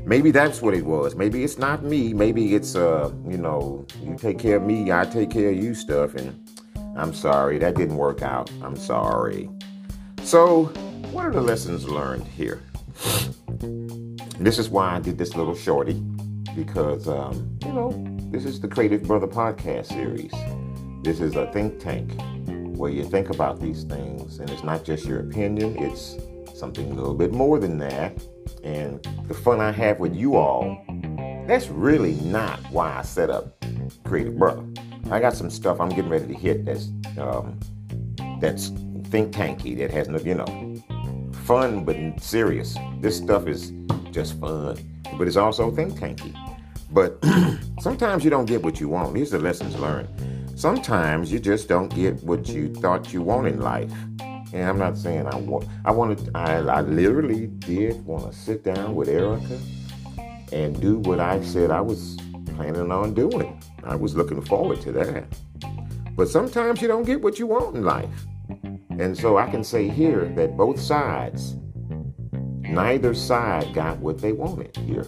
maybe 0.06 0.32
that's 0.32 0.62
what 0.62 0.74
it 0.74 0.86
was. 0.86 1.16
Maybe 1.16 1.44
it's 1.44 1.58
not 1.58 1.84
me. 1.84 2.14
Maybe 2.14 2.56
it's 2.56 2.76
uh 2.76 3.12
you 3.28 3.38
know 3.38 3.86
you 4.04 4.18
take 4.18 4.40
care 4.40 4.58
of 4.58 4.64
me, 4.64 4.92
I 4.92 5.06
take 5.06 5.32
care 5.32 5.50
of 5.50 5.56
you 5.56 5.74
stuff, 5.74 6.16
and 6.16 6.46
I'm 6.98 7.14
sorry, 7.14 7.58
that 7.58 7.76
didn't 7.76 7.98
work 7.98 8.22
out. 8.22 8.50
I'm 8.62 8.78
sorry. 8.78 9.50
So, 10.24 10.66
what 11.12 11.26
are 11.26 11.32
the 11.32 11.42
lessons 11.42 11.88
learned 11.88 12.26
here? 12.26 12.64
This 14.40 14.58
is 14.60 14.70
why 14.70 14.96
I 14.96 15.00
did 15.00 15.18
this 15.18 15.36
little 15.36 15.56
shorty, 15.56 16.02
because, 16.56 17.08
um, 17.08 17.58
you 17.66 17.74
know, 17.74 17.92
this 18.32 18.46
is 18.46 18.60
the 18.60 18.68
Creative 18.68 19.04
Brother 19.04 19.28
podcast 19.28 19.88
series. 19.88 20.32
This 21.04 21.20
is 21.20 21.36
a 21.36 21.52
think 21.52 21.80
tank 21.80 22.12
where 22.78 22.92
you 22.92 23.04
think 23.04 23.30
about 23.30 23.60
these 23.60 23.84
things, 23.84 24.40
and 24.40 24.50
it's 24.50 24.64
not 24.64 24.84
just 24.84 25.06
your 25.06 25.20
opinion, 25.20 25.78
it's 25.78 26.18
something 26.54 26.90
a 26.90 26.94
little 26.94 27.14
bit 27.14 27.32
more 27.32 27.60
than 27.60 27.78
that. 27.78 28.18
And 28.64 29.04
the 29.28 29.34
fun 29.34 29.60
I 29.60 29.72
have 29.72 30.00
with 30.00 30.16
you 30.16 30.36
all, 30.36 30.84
that's 31.48 31.68
really 31.68 32.16
not 32.16 32.60
why 32.72 32.98
I 32.98 33.02
set 33.02 33.30
up 33.30 33.64
Creative 34.04 34.38
Brother. 34.38 34.66
I 35.12 35.20
got 35.20 35.36
some 35.36 35.50
stuff 35.50 35.80
I'm 35.80 35.90
getting 35.90 36.10
ready 36.10 36.28
to 36.28 36.34
hit 36.34 36.66
that's 36.66 36.90
um, 37.18 37.60
that's 38.40 38.70
think 39.06 39.34
tanky 39.34 39.78
that 39.78 39.92
has 39.92 40.10
no, 40.10 40.18
you 40.20 40.36
know, 40.36 40.82
fun 41.44 41.86
but 41.86 41.96
serious. 42.20 42.76
This 43.00 43.18
stuff 43.18 43.48
is 43.48 43.72
just 44.12 44.40
fun, 44.40 44.78
but 45.18 45.28
it's 45.28 45.38
also 45.38 45.72
think 45.72 45.94
tanky. 45.94 46.36
But 46.92 47.24
sometimes 47.80 48.24
you 48.24 48.30
don't 48.30 48.46
get 48.46 48.64
what 48.64 48.80
you 48.80 48.90
want. 48.90 49.14
These 49.14 49.34
are 49.34 49.40
lessons 49.40 49.78
learned. 49.80 50.10
Sometimes 50.56 51.32
you 51.32 51.40
just 51.40 51.68
don't 51.68 51.94
get 51.94 52.24
what 52.24 52.48
you 52.48 52.74
thought 52.74 53.14
you 53.14 53.22
want 53.22 53.48
in 53.48 53.60
life. 53.60 53.92
And 54.56 54.70
I'm 54.70 54.80
not 54.80 54.98
saying 54.98 55.28
I 55.28 55.36
want. 55.36 55.68
I 55.84 55.92
wanted. 55.92 56.32
I, 56.34 56.60
I 56.60 56.80
literally 56.80 57.48
did 57.48 58.06
want 58.06 58.32
to 58.32 58.38
sit 58.38 58.64
down 58.64 58.96
with 58.96 59.10
Erica 59.10 59.60
and 60.54 60.80
do 60.80 61.00
what 61.00 61.20
I 61.20 61.44
said 61.44 61.72
I 61.72 61.82
was 61.82 62.18
planning 62.56 62.90
on 62.90 63.14
doing. 63.14 63.62
I 63.84 63.98
was 63.98 64.16
looking 64.16 64.42
forward 64.42 64.80
to 64.84 64.94
that. 64.94 65.26
But 66.16 66.30
sometimes 66.30 66.82
you 66.82 66.88
don't 66.88 67.04
get 67.04 67.22
what 67.22 67.38
you 67.38 67.48
want 67.48 67.76
in 67.76 67.84
life. 67.84 68.10
And 68.92 69.18
so 69.18 69.38
I 69.38 69.50
can 69.50 69.62
say 69.62 69.90
here 69.90 70.32
that 70.38 70.56
both 70.56 70.80
sides, 70.80 71.58
neither 72.62 73.14
side 73.14 73.74
got 73.74 73.98
what 73.98 74.20
they 74.20 74.32
wanted 74.32 74.74
here. 74.78 75.06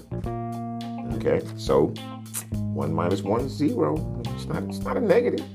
Okay, 1.13 1.41
so 1.55 1.93
one 2.73 2.93
minus 2.93 3.21
one 3.21 3.39
is 3.45 3.53
zero. 3.53 3.95
It's 4.25 4.45
not, 4.45 4.63
it's 4.63 4.79
not 4.79 4.97
a 4.97 5.01
negative. 5.01 5.45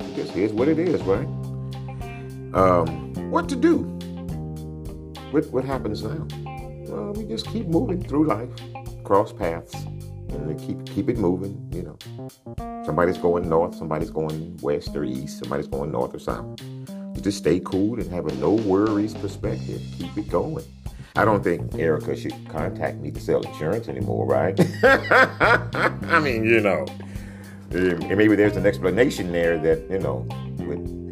It 0.00 0.16
just 0.16 0.34
is 0.36 0.52
what 0.54 0.68
it 0.68 0.78
is, 0.78 1.02
right? 1.02 1.28
Um, 2.54 3.11
what 3.32 3.48
to 3.48 3.56
do? 3.56 3.78
What, 5.30 5.50
what 5.52 5.64
happens 5.64 6.02
now? 6.02 6.26
Well, 6.84 7.14
we 7.14 7.24
just 7.24 7.46
keep 7.46 7.66
moving 7.66 8.02
through 8.02 8.26
life, 8.26 8.50
cross 9.04 9.32
paths, 9.32 9.74
and 10.28 10.60
keep 10.60 10.84
keep 10.84 11.08
it 11.08 11.16
moving. 11.16 11.56
You 11.72 11.96
know, 11.96 12.84
somebody's 12.84 13.16
going 13.16 13.48
north, 13.48 13.74
somebody's 13.74 14.10
going 14.10 14.58
west 14.60 14.94
or 14.94 15.04
east, 15.04 15.38
somebody's 15.38 15.66
going 15.66 15.90
north 15.90 16.14
or 16.14 16.18
south. 16.18 16.60
You 16.60 17.22
just 17.22 17.38
stay 17.38 17.58
cool 17.60 17.98
and 17.98 18.10
have 18.10 18.26
a 18.26 18.34
no 18.34 18.52
worries 18.52 19.14
perspective. 19.14 19.80
Keep 19.96 20.18
it 20.18 20.28
going. 20.28 20.66
I 21.16 21.24
don't 21.24 21.42
think 21.42 21.74
Erica 21.76 22.14
should 22.14 22.34
contact 22.50 22.98
me 22.98 23.12
to 23.12 23.20
sell 23.20 23.40
insurance 23.40 23.88
anymore, 23.88 24.26
right? 24.26 24.60
I 24.82 26.20
mean, 26.22 26.44
you 26.44 26.60
know, 26.60 26.84
maybe 27.70 28.36
there's 28.36 28.56
an 28.56 28.66
explanation 28.66 29.32
there 29.32 29.56
that 29.56 29.90
you 29.90 30.00
know 30.00 30.28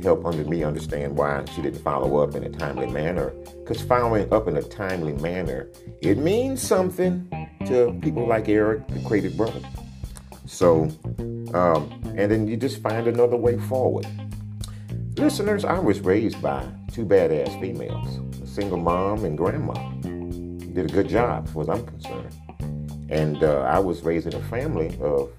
help 0.02 0.24
under 0.24 0.44
me 0.44 0.64
understand 0.64 1.16
why 1.16 1.44
she 1.54 1.62
didn't 1.62 1.82
follow 1.82 2.18
up 2.18 2.34
in 2.34 2.44
a 2.44 2.50
timely 2.50 2.86
manner. 2.86 3.30
Because 3.58 3.82
following 3.82 4.32
up 4.32 4.48
in 4.48 4.56
a 4.56 4.62
timely 4.62 5.12
manner, 5.14 5.68
it 6.00 6.18
means 6.18 6.60
something 6.62 7.28
to 7.66 7.98
people 8.02 8.26
like 8.26 8.48
Eric, 8.48 8.88
the 8.88 9.00
creative 9.06 9.36
brother. 9.36 9.60
So, 10.46 10.88
um, 11.54 12.02
and 12.16 12.30
then 12.30 12.48
you 12.48 12.56
just 12.56 12.82
find 12.82 13.06
another 13.06 13.36
way 13.36 13.58
forward. 13.58 14.06
Listeners, 15.16 15.64
I 15.64 15.78
was 15.78 16.00
raised 16.00 16.40
by 16.40 16.66
two 16.92 17.04
badass 17.04 17.60
females, 17.60 18.18
a 18.42 18.46
single 18.46 18.78
mom 18.78 19.24
and 19.24 19.36
grandma. 19.36 19.74
Did 20.02 20.90
a 20.90 20.92
good 20.92 21.08
job, 21.08 21.46
as 21.46 21.52
far 21.52 21.62
as 21.62 21.68
I'm 21.68 21.86
concerned. 21.86 22.34
And 23.10 23.42
uh, 23.42 23.60
I 23.62 23.78
was 23.78 24.02
raised 24.02 24.26
in 24.26 24.34
a 24.34 24.42
family 24.44 24.96
of 25.00 25.30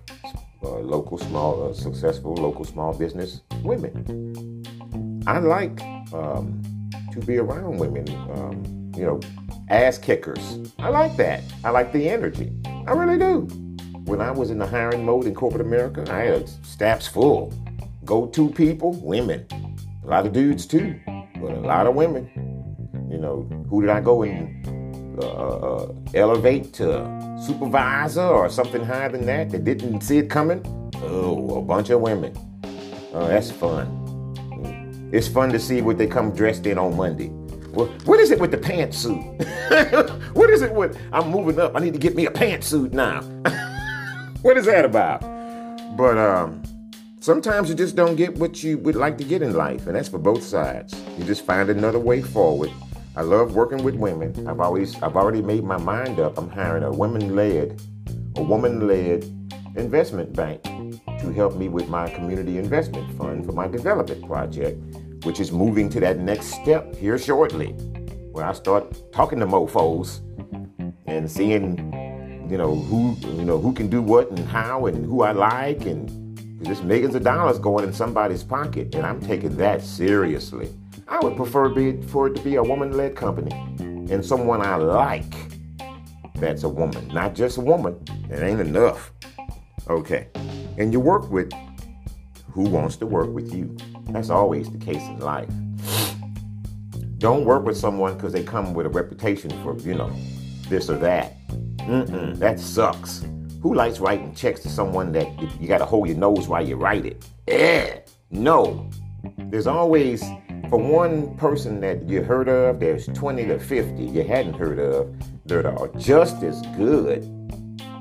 uh, 0.64 0.80
local 0.80 1.18
small, 1.18 1.70
uh, 1.70 1.74
successful 1.74 2.36
local 2.36 2.66
small 2.66 2.94
business 2.94 3.42
women. 3.64 4.51
I 5.32 5.40
like 5.40 5.82
um, 6.12 6.62
to 7.14 7.20
be 7.22 7.38
around 7.38 7.78
women, 7.78 8.06
um, 8.32 8.92
you 8.98 9.06
know, 9.06 9.22
ass 9.70 9.98
kickers. 9.98 10.60
I 10.78 10.90
like 10.90 11.16
that. 11.16 11.42
I 11.64 11.70
like 11.70 11.94
the 11.94 12.10
energy. 12.10 12.52
I 12.66 12.92
really 12.92 13.18
do. 13.18 13.48
When 14.04 14.20
I 14.20 14.30
was 14.30 14.52
in 14.52 14.60
the 14.60 14.68
hiring 14.68 15.06
mode 15.06 15.28
in 15.28 15.34
corporate 15.34 15.62
America, 15.62 16.04
I 16.14 16.24
had 16.24 16.50
staffs 16.66 17.08
full. 17.08 17.54
Go 18.04 18.26
to 18.28 18.50
people, 18.50 18.92
women. 18.92 19.48
A 20.04 20.08
lot 20.08 20.26
of 20.26 20.34
dudes 20.34 20.66
too, 20.66 21.00
but 21.06 21.52
a 21.52 21.62
lot 21.62 21.88
of 21.88 21.96
women. 21.96 22.30
You 23.10 23.18
know, 23.18 23.48
who 23.70 23.80
did 23.80 23.90
I 23.90 24.02
go 24.02 24.24
and 24.24 25.24
uh, 25.24 25.28
uh, 25.28 25.94
elevate 26.14 26.74
to 26.74 27.40
supervisor 27.42 28.22
or 28.22 28.50
something 28.50 28.84
higher 28.84 29.08
than 29.08 29.26
that 29.28 29.50
that 29.52 29.64
didn't 29.64 30.02
see 30.02 30.18
it 30.18 30.30
coming? 30.30 30.62
Oh, 30.96 31.58
a 31.58 31.62
bunch 31.62 31.90
of 31.90 32.02
women. 32.02 32.34
Oh, 33.14 33.28
that's 33.30 33.50
fun. 33.50 34.01
It's 35.12 35.28
fun 35.28 35.52
to 35.52 35.60
see 35.60 35.82
what 35.82 35.98
they 35.98 36.08
come 36.08 36.32
dressed 36.32 36.66
in 36.66 36.78
on 36.78 36.96
Monday. 36.96 37.28
Well, 37.74 37.88
what 38.06 38.20
is 38.22 38.32
it 38.32 38.40
with 38.40 38.52
the 38.52 38.58
pantsuit? 38.58 39.26
what 40.36 40.50
is 40.50 40.62
it 40.62 40.74
with 40.74 40.98
I'm 41.12 41.30
moving 41.30 41.60
up? 41.60 41.76
I 41.76 41.80
need 41.80 41.94
to 41.94 42.00
get 42.00 42.16
me 42.16 42.28
a 42.28 42.32
pantsuit 42.32 42.94
now. 42.94 43.22
what 44.42 44.58
is 44.58 44.66
that 44.66 44.86
about? 44.86 45.22
But 45.98 46.18
um, 46.18 46.64
sometimes 47.20 47.68
you 47.68 47.76
just 47.76 47.96
don't 47.96 48.16
get 48.16 48.38
what 48.38 48.64
you 48.64 48.78
would 48.78 48.96
like 48.96 49.18
to 49.18 49.26
get 49.26 49.42
in 49.42 49.54
life, 49.54 49.86
and 49.88 49.98
that's 49.98 50.08
for 50.08 50.18
both 50.18 50.44
sides. 50.44 50.96
You 51.18 51.26
just 51.26 51.46
find 51.46 51.70
another 51.70 52.00
way 52.00 52.22
forward. 52.22 52.72
I 53.14 53.24
love 53.24 53.54
working 53.54 53.84
with 53.84 53.96
women. 53.96 54.48
I've 54.48 54.62
always 54.62 54.96
I've 55.04 55.18
already 55.18 55.42
made 55.42 55.66
my 55.66 55.78
mind 55.78 56.22
up. 56.22 56.38
I'm 56.38 56.50
hiring 56.50 56.84
a 56.84 56.92
women-led, 56.92 57.82
a 58.38 58.42
woman-led 58.42 59.26
investment 59.76 60.34
bank 60.34 60.64
to 61.20 61.32
help 61.32 61.58
me 61.58 61.68
with 61.68 61.90
my 61.90 62.10
community 62.10 62.58
investment 62.58 63.12
fund 63.18 63.46
for 63.46 63.52
my 63.52 63.68
development 63.68 64.26
project 64.26 64.82
which 65.24 65.40
is 65.40 65.52
moving 65.52 65.90
to 65.90 66.00
that 66.00 66.20
next 66.20 66.48
step 66.48 66.96
here 66.96 67.18
shortly, 67.18 67.74
where 68.32 68.46
I 68.46 68.54
start 68.54 69.12
talking 69.12 69.40
to 69.40 69.46
mofos 69.46 70.20
and 71.06 71.30
seeing, 71.30 71.78
you 72.50 72.58
know, 72.58 72.76
who 72.76 73.16
you 73.38 73.46
know 73.46 73.60
who 73.60 73.74
can 73.74 73.88
do 73.90 74.02
what 74.02 74.30
and 74.30 74.40
how 74.48 74.86
and 74.86 75.06
who 75.06 75.24
I 75.24 75.32
like 75.32 75.86
and 75.86 76.22
there's 76.62 76.84
millions 76.84 77.16
of 77.16 77.24
dollars 77.24 77.58
going 77.58 77.84
in 77.84 77.92
somebody's 77.92 78.44
pocket, 78.44 78.94
and 78.94 79.04
I'm 79.04 79.20
taking 79.20 79.58
that 79.58 79.82
seriously. 79.82 80.70
I 81.08 81.18
would 81.20 81.36
prefer 81.36 81.70
be, 81.70 82.00
for 82.04 82.28
it 82.28 82.36
to 82.36 82.42
be 82.44 82.56
a 82.56 82.64
woman-led 82.64 83.16
company 83.16 83.52
and 83.80 84.24
someone 84.24 84.62
I 84.62 84.76
like. 84.76 85.34
That's 86.36 86.62
a 86.64 86.70
woman, 86.70 87.08
not 87.08 87.34
just 87.34 87.58
a 87.58 87.62
woman. 87.62 88.00
It 88.30 88.44
ain't 88.44 88.62
enough. 88.62 89.12
Okay, 89.90 90.28
and 90.78 90.94
you 90.94 91.00
work 91.00 91.32
with 91.32 91.52
who 92.52 92.64
wants 92.70 92.96
to 92.98 93.08
work 93.08 93.30
with 93.32 93.54
you. 93.56 93.76
That's 94.12 94.30
always 94.30 94.70
the 94.70 94.78
case 94.78 95.02
in 95.02 95.20
life. 95.20 95.50
Don't 97.18 97.46
work 97.46 97.66
with 97.66 97.78
someone 97.78 98.16
because 98.16 98.34
they 98.34 98.44
come 98.44 98.74
with 98.74 98.86
a 98.86 98.90
reputation 98.90 99.50
for, 99.64 99.78
you 99.78 99.94
know, 99.94 100.12
this 100.70 100.90
or 100.90 100.98
that. 100.98 101.36
Mm-mm, 101.78 102.38
that 102.38 102.60
sucks. 102.60 103.24
Who 103.62 103.76
likes 103.76 104.00
writing 104.00 104.34
checks 104.34 104.62
to 104.62 104.70
someone 104.70 105.12
that 105.12 105.28
you 105.62 105.68
got 105.68 105.78
to 105.80 105.86
hold 105.86 106.08
your 106.08 106.18
nose 106.18 106.48
while 106.48 106.68
you 106.68 106.76
write 106.76 107.06
it? 107.06 107.26
Eh, 107.48 108.00
no. 108.32 108.90
There's 109.38 109.68
always, 109.68 110.24
for 110.70 110.80
one 110.80 111.36
person 111.38 111.80
that 111.82 112.10
you 112.10 112.24
heard 112.24 112.50
of, 112.50 112.80
there's 112.80 113.06
20 113.08 113.46
to 113.46 113.60
50 113.60 114.04
you 114.04 114.24
hadn't 114.24 114.56
heard 114.56 114.80
of 114.80 115.14
that 115.46 115.66
are 115.66 115.90
just 116.00 116.42
as 116.42 116.62
good 116.76 117.24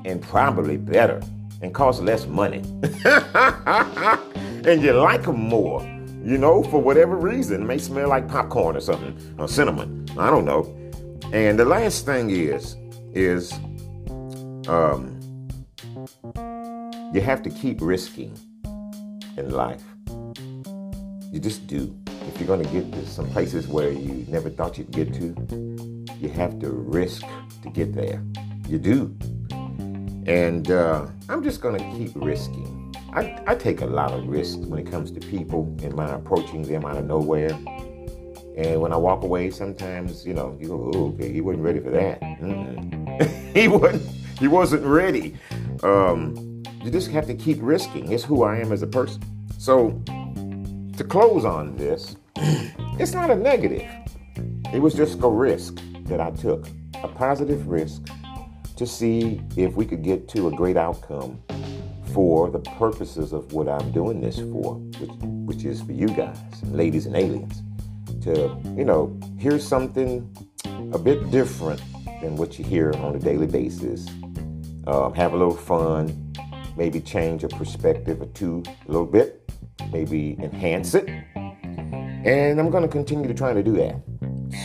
and 0.05 0.21
probably 0.21 0.77
better 0.77 1.21
and 1.61 1.73
cost 1.73 2.01
less 2.01 2.25
money. 2.25 2.63
and 4.65 4.81
you 4.81 4.93
like 4.93 5.23
them 5.23 5.37
more, 5.39 5.81
you 6.23 6.37
know, 6.37 6.63
for 6.63 6.81
whatever 6.81 7.15
reason. 7.15 7.63
It 7.63 7.65
may 7.65 7.77
smell 7.77 8.09
like 8.09 8.27
popcorn 8.27 8.75
or 8.75 8.81
something, 8.81 9.35
or 9.37 9.47
cinnamon. 9.47 10.07
I 10.17 10.29
don't 10.29 10.45
know. 10.45 10.77
And 11.33 11.57
the 11.57 11.65
last 11.65 12.05
thing 12.05 12.29
is, 12.29 12.75
is 13.13 13.53
um, 14.67 15.17
you 17.13 17.21
have 17.21 17.41
to 17.43 17.49
keep 17.49 17.81
risking 17.81 18.37
in 19.37 19.51
life. 19.51 19.83
You 21.31 21.39
just 21.39 21.67
do. 21.67 21.95
If 22.27 22.39
you're 22.39 22.47
going 22.47 22.63
to 22.63 22.69
get 22.71 22.91
to 22.93 23.05
some 23.07 23.29
places 23.31 23.67
where 23.67 23.91
you 23.91 24.25
never 24.27 24.49
thought 24.49 24.77
you'd 24.77 24.91
get 24.91 25.13
to, 25.15 26.05
you 26.19 26.29
have 26.29 26.59
to 26.59 26.69
risk 26.69 27.23
to 27.63 27.69
get 27.69 27.93
there. 27.93 28.23
You 28.67 28.77
do. 28.77 29.17
And 30.27 30.69
uh, 30.69 31.07
I'm 31.29 31.43
just 31.43 31.61
going 31.61 31.77
to 31.77 31.97
keep 31.97 32.11
risking. 32.15 32.80
I, 33.13 33.43
I 33.45 33.55
take 33.55 33.81
a 33.81 33.85
lot 33.85 34.13
of 34.13 34.25
risks 34.27 34.55
when 34.55 34.79
it 34.79 34.89
comes 34.89 35.11
to 35.11 35.19
people 35.19 35.75
and 35.83 35.93
my 35.95 36.11
approaching 36.11 36.61
them 36.61 36.85
out 36.85 36.95
of 36.95 37.05
nowhere. 37.05 37.51
And 38.55 38.79
when 38.79 38.93
I 38.93 38.95
walk 38.95 39.23
away, 39.23 39.49
sometimes 39.49 40.25
you 40.25 40.33
know 40.33 40.57
you 40.61 40.69
go, 40.69 40.91
oh, 40.93 41.07
okay, 41.09 41.31
he 41.31 41.41
wasn't 41.41 41.63
ready 41.63 41.79
for 41.79 41.89
that. 41.89 42.21
he 43.53 43.67
wasn't. 43.67 44.03
He 44.39 44.47
wasn't 44.47 44.85
ready. 44.85 45.35
Um, 45.83 46.63
you 46.83 46.89
just 46.89 47.11
have 47.11 47.27
to 47.27 47.35
keep 47.35 47.57
risking. 47.61 48.11
It's 48.11 48.23
who 48.23 48.43
I 48.43 48.57
am 48.57 48.71
as 48.71 48.81
a 48.81 48.87
person. 48.87 49.21
So 49.57 50.01
to 50.97 51.03
close 51.03 51.43
on 51.43 51.75
this, 51.75 52.15
it's 52.35 53.13
not 53.13 53.29
a 53.29 53.35
negative. 53.35 53.87
It 54.73 54.81
was 54.81 54.93
just 54.93 55.21
a 55.21 55.27
risk 55.27 55.79
that 56.03 56.21
I 56.21 56.31
took, 56.31 56.67
a 57.03 57.07
positive 57.09 57.67
risk 57.67 58.07
to 58.77 58.87
see 58.87 59.41
if 59.57 59.75
we 59.75 59.85
could 59.85 60.01
get 60.01 60.27
to 60.29 60.47
a 60.47 60.51
great 60.51 60.77
outcome 60.77 61.41
for 62.13 62.49
the 62.49 62.59
purposes 62.59 63.33
of 63.33 63.51
what 63.53 63.67
I'm 63.67 63.91
doing 63.91 64.21
this 64.21 64.39
for, 64.39 64.75
which, 64.75 65.11
which 65.21 65.65
is 65.65 65.81
for 65.81 65.91
you 65.91 66.07
guys, 66.07 66.37
ladies 66.65 67.05
and 67.05 67.15
aliens, 67.15 67.63
to, 68.23 68.57
you 68.77 68.85
know, 68.85 69.17
hear 69.39 69.59
something 69.59 70.29
a 70.93 70.97
bit 70.99 71.31
different 71.31 71.81
than 72.21 72.35
what 72.35 72.59
you 72.59 72.65
hear 72.65 72.93
on 72.97 73.15
a 73.15 73.19
daily 73.19 73.47
basis. 73.47 74.07
Um, 74.87 75.13
have 75.13 75.33
a 75.33 75.37
little 75.37 75.55
fun, 75.55 76.33
maybe 76.75 76.99
change 76.99 77.43
a 77.43 77.47
perspective 77.47 78.21
or 78.21 78.27
two 78.27 78.63
a 78.67 78.91
little 78.91 79.05
bit, 79.05 79.49
maybe 79.91 80.37
enhance 80.39 80.95
it. 80.95 81.07
And 81.35 82.59
I'm 82.59 82.69
going 82.69 82.83
to 82.83 82.89
continue 82.89 83.27
to 83.27 83.33
try 83.33 83.53
to 83.53 83.63
do 83.63 83.73
that. 83.73 84.01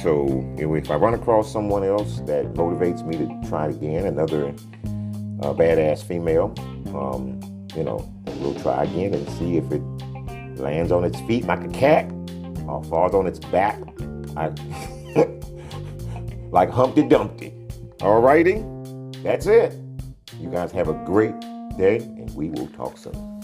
So 0.02 0.26
if 0.59 0.90
I 0.90 0.96
run 0.96 1.14
across 1.14 1.52
someone 1.52 1.85
else 1.85 2.20
that 2.20 2.52
motivates 2.54 3.06
me 3.06 3.16
to 3.18 3.48
try 3.48 3.68
again, 3.68 4.06
another 4.06 4.54
uh, 5.42 5.53
badass 5.53 6.03
female, 6.03 6.55
um, 6.94 7.40
you 7.75 7.85
know, 7.85 8.11
we'll 8.38 8.55
try 8.61 8.85
again 8.85 9.14
and 9.14 9.29
see 9.31 9.57
if 9.57 9.70
it 9.70 9.83
lands 10.59 10.92
on 10.92 11.05
its 11.05 11.20
feet 11.22 11.44
like 11.44 11.64
a 11.64 11.68
cat 11.68 12.11
or 12.66 12.83
falls 12.85 13.14
on 13.14 13.27
its 13.27 13.38
back 13.38 13.79
like 16.51 16.70
Humpty 16.70 17.03
Dumpty. 17.03 17.53
Alrighty, 17.99 19.22
that's 19.22 19.46
it. 19.46 19.75
You 20.38 20.51
guys 20.51 20.72
have 20.72 20.88
a 20.88 20.94
great 21.05 21.38
day, 21.77 21.99
and 21.99 22.35
we 22.35 22.51
will 22.51 22.68
talk 22.68 22.99
soon. 22.99 23.37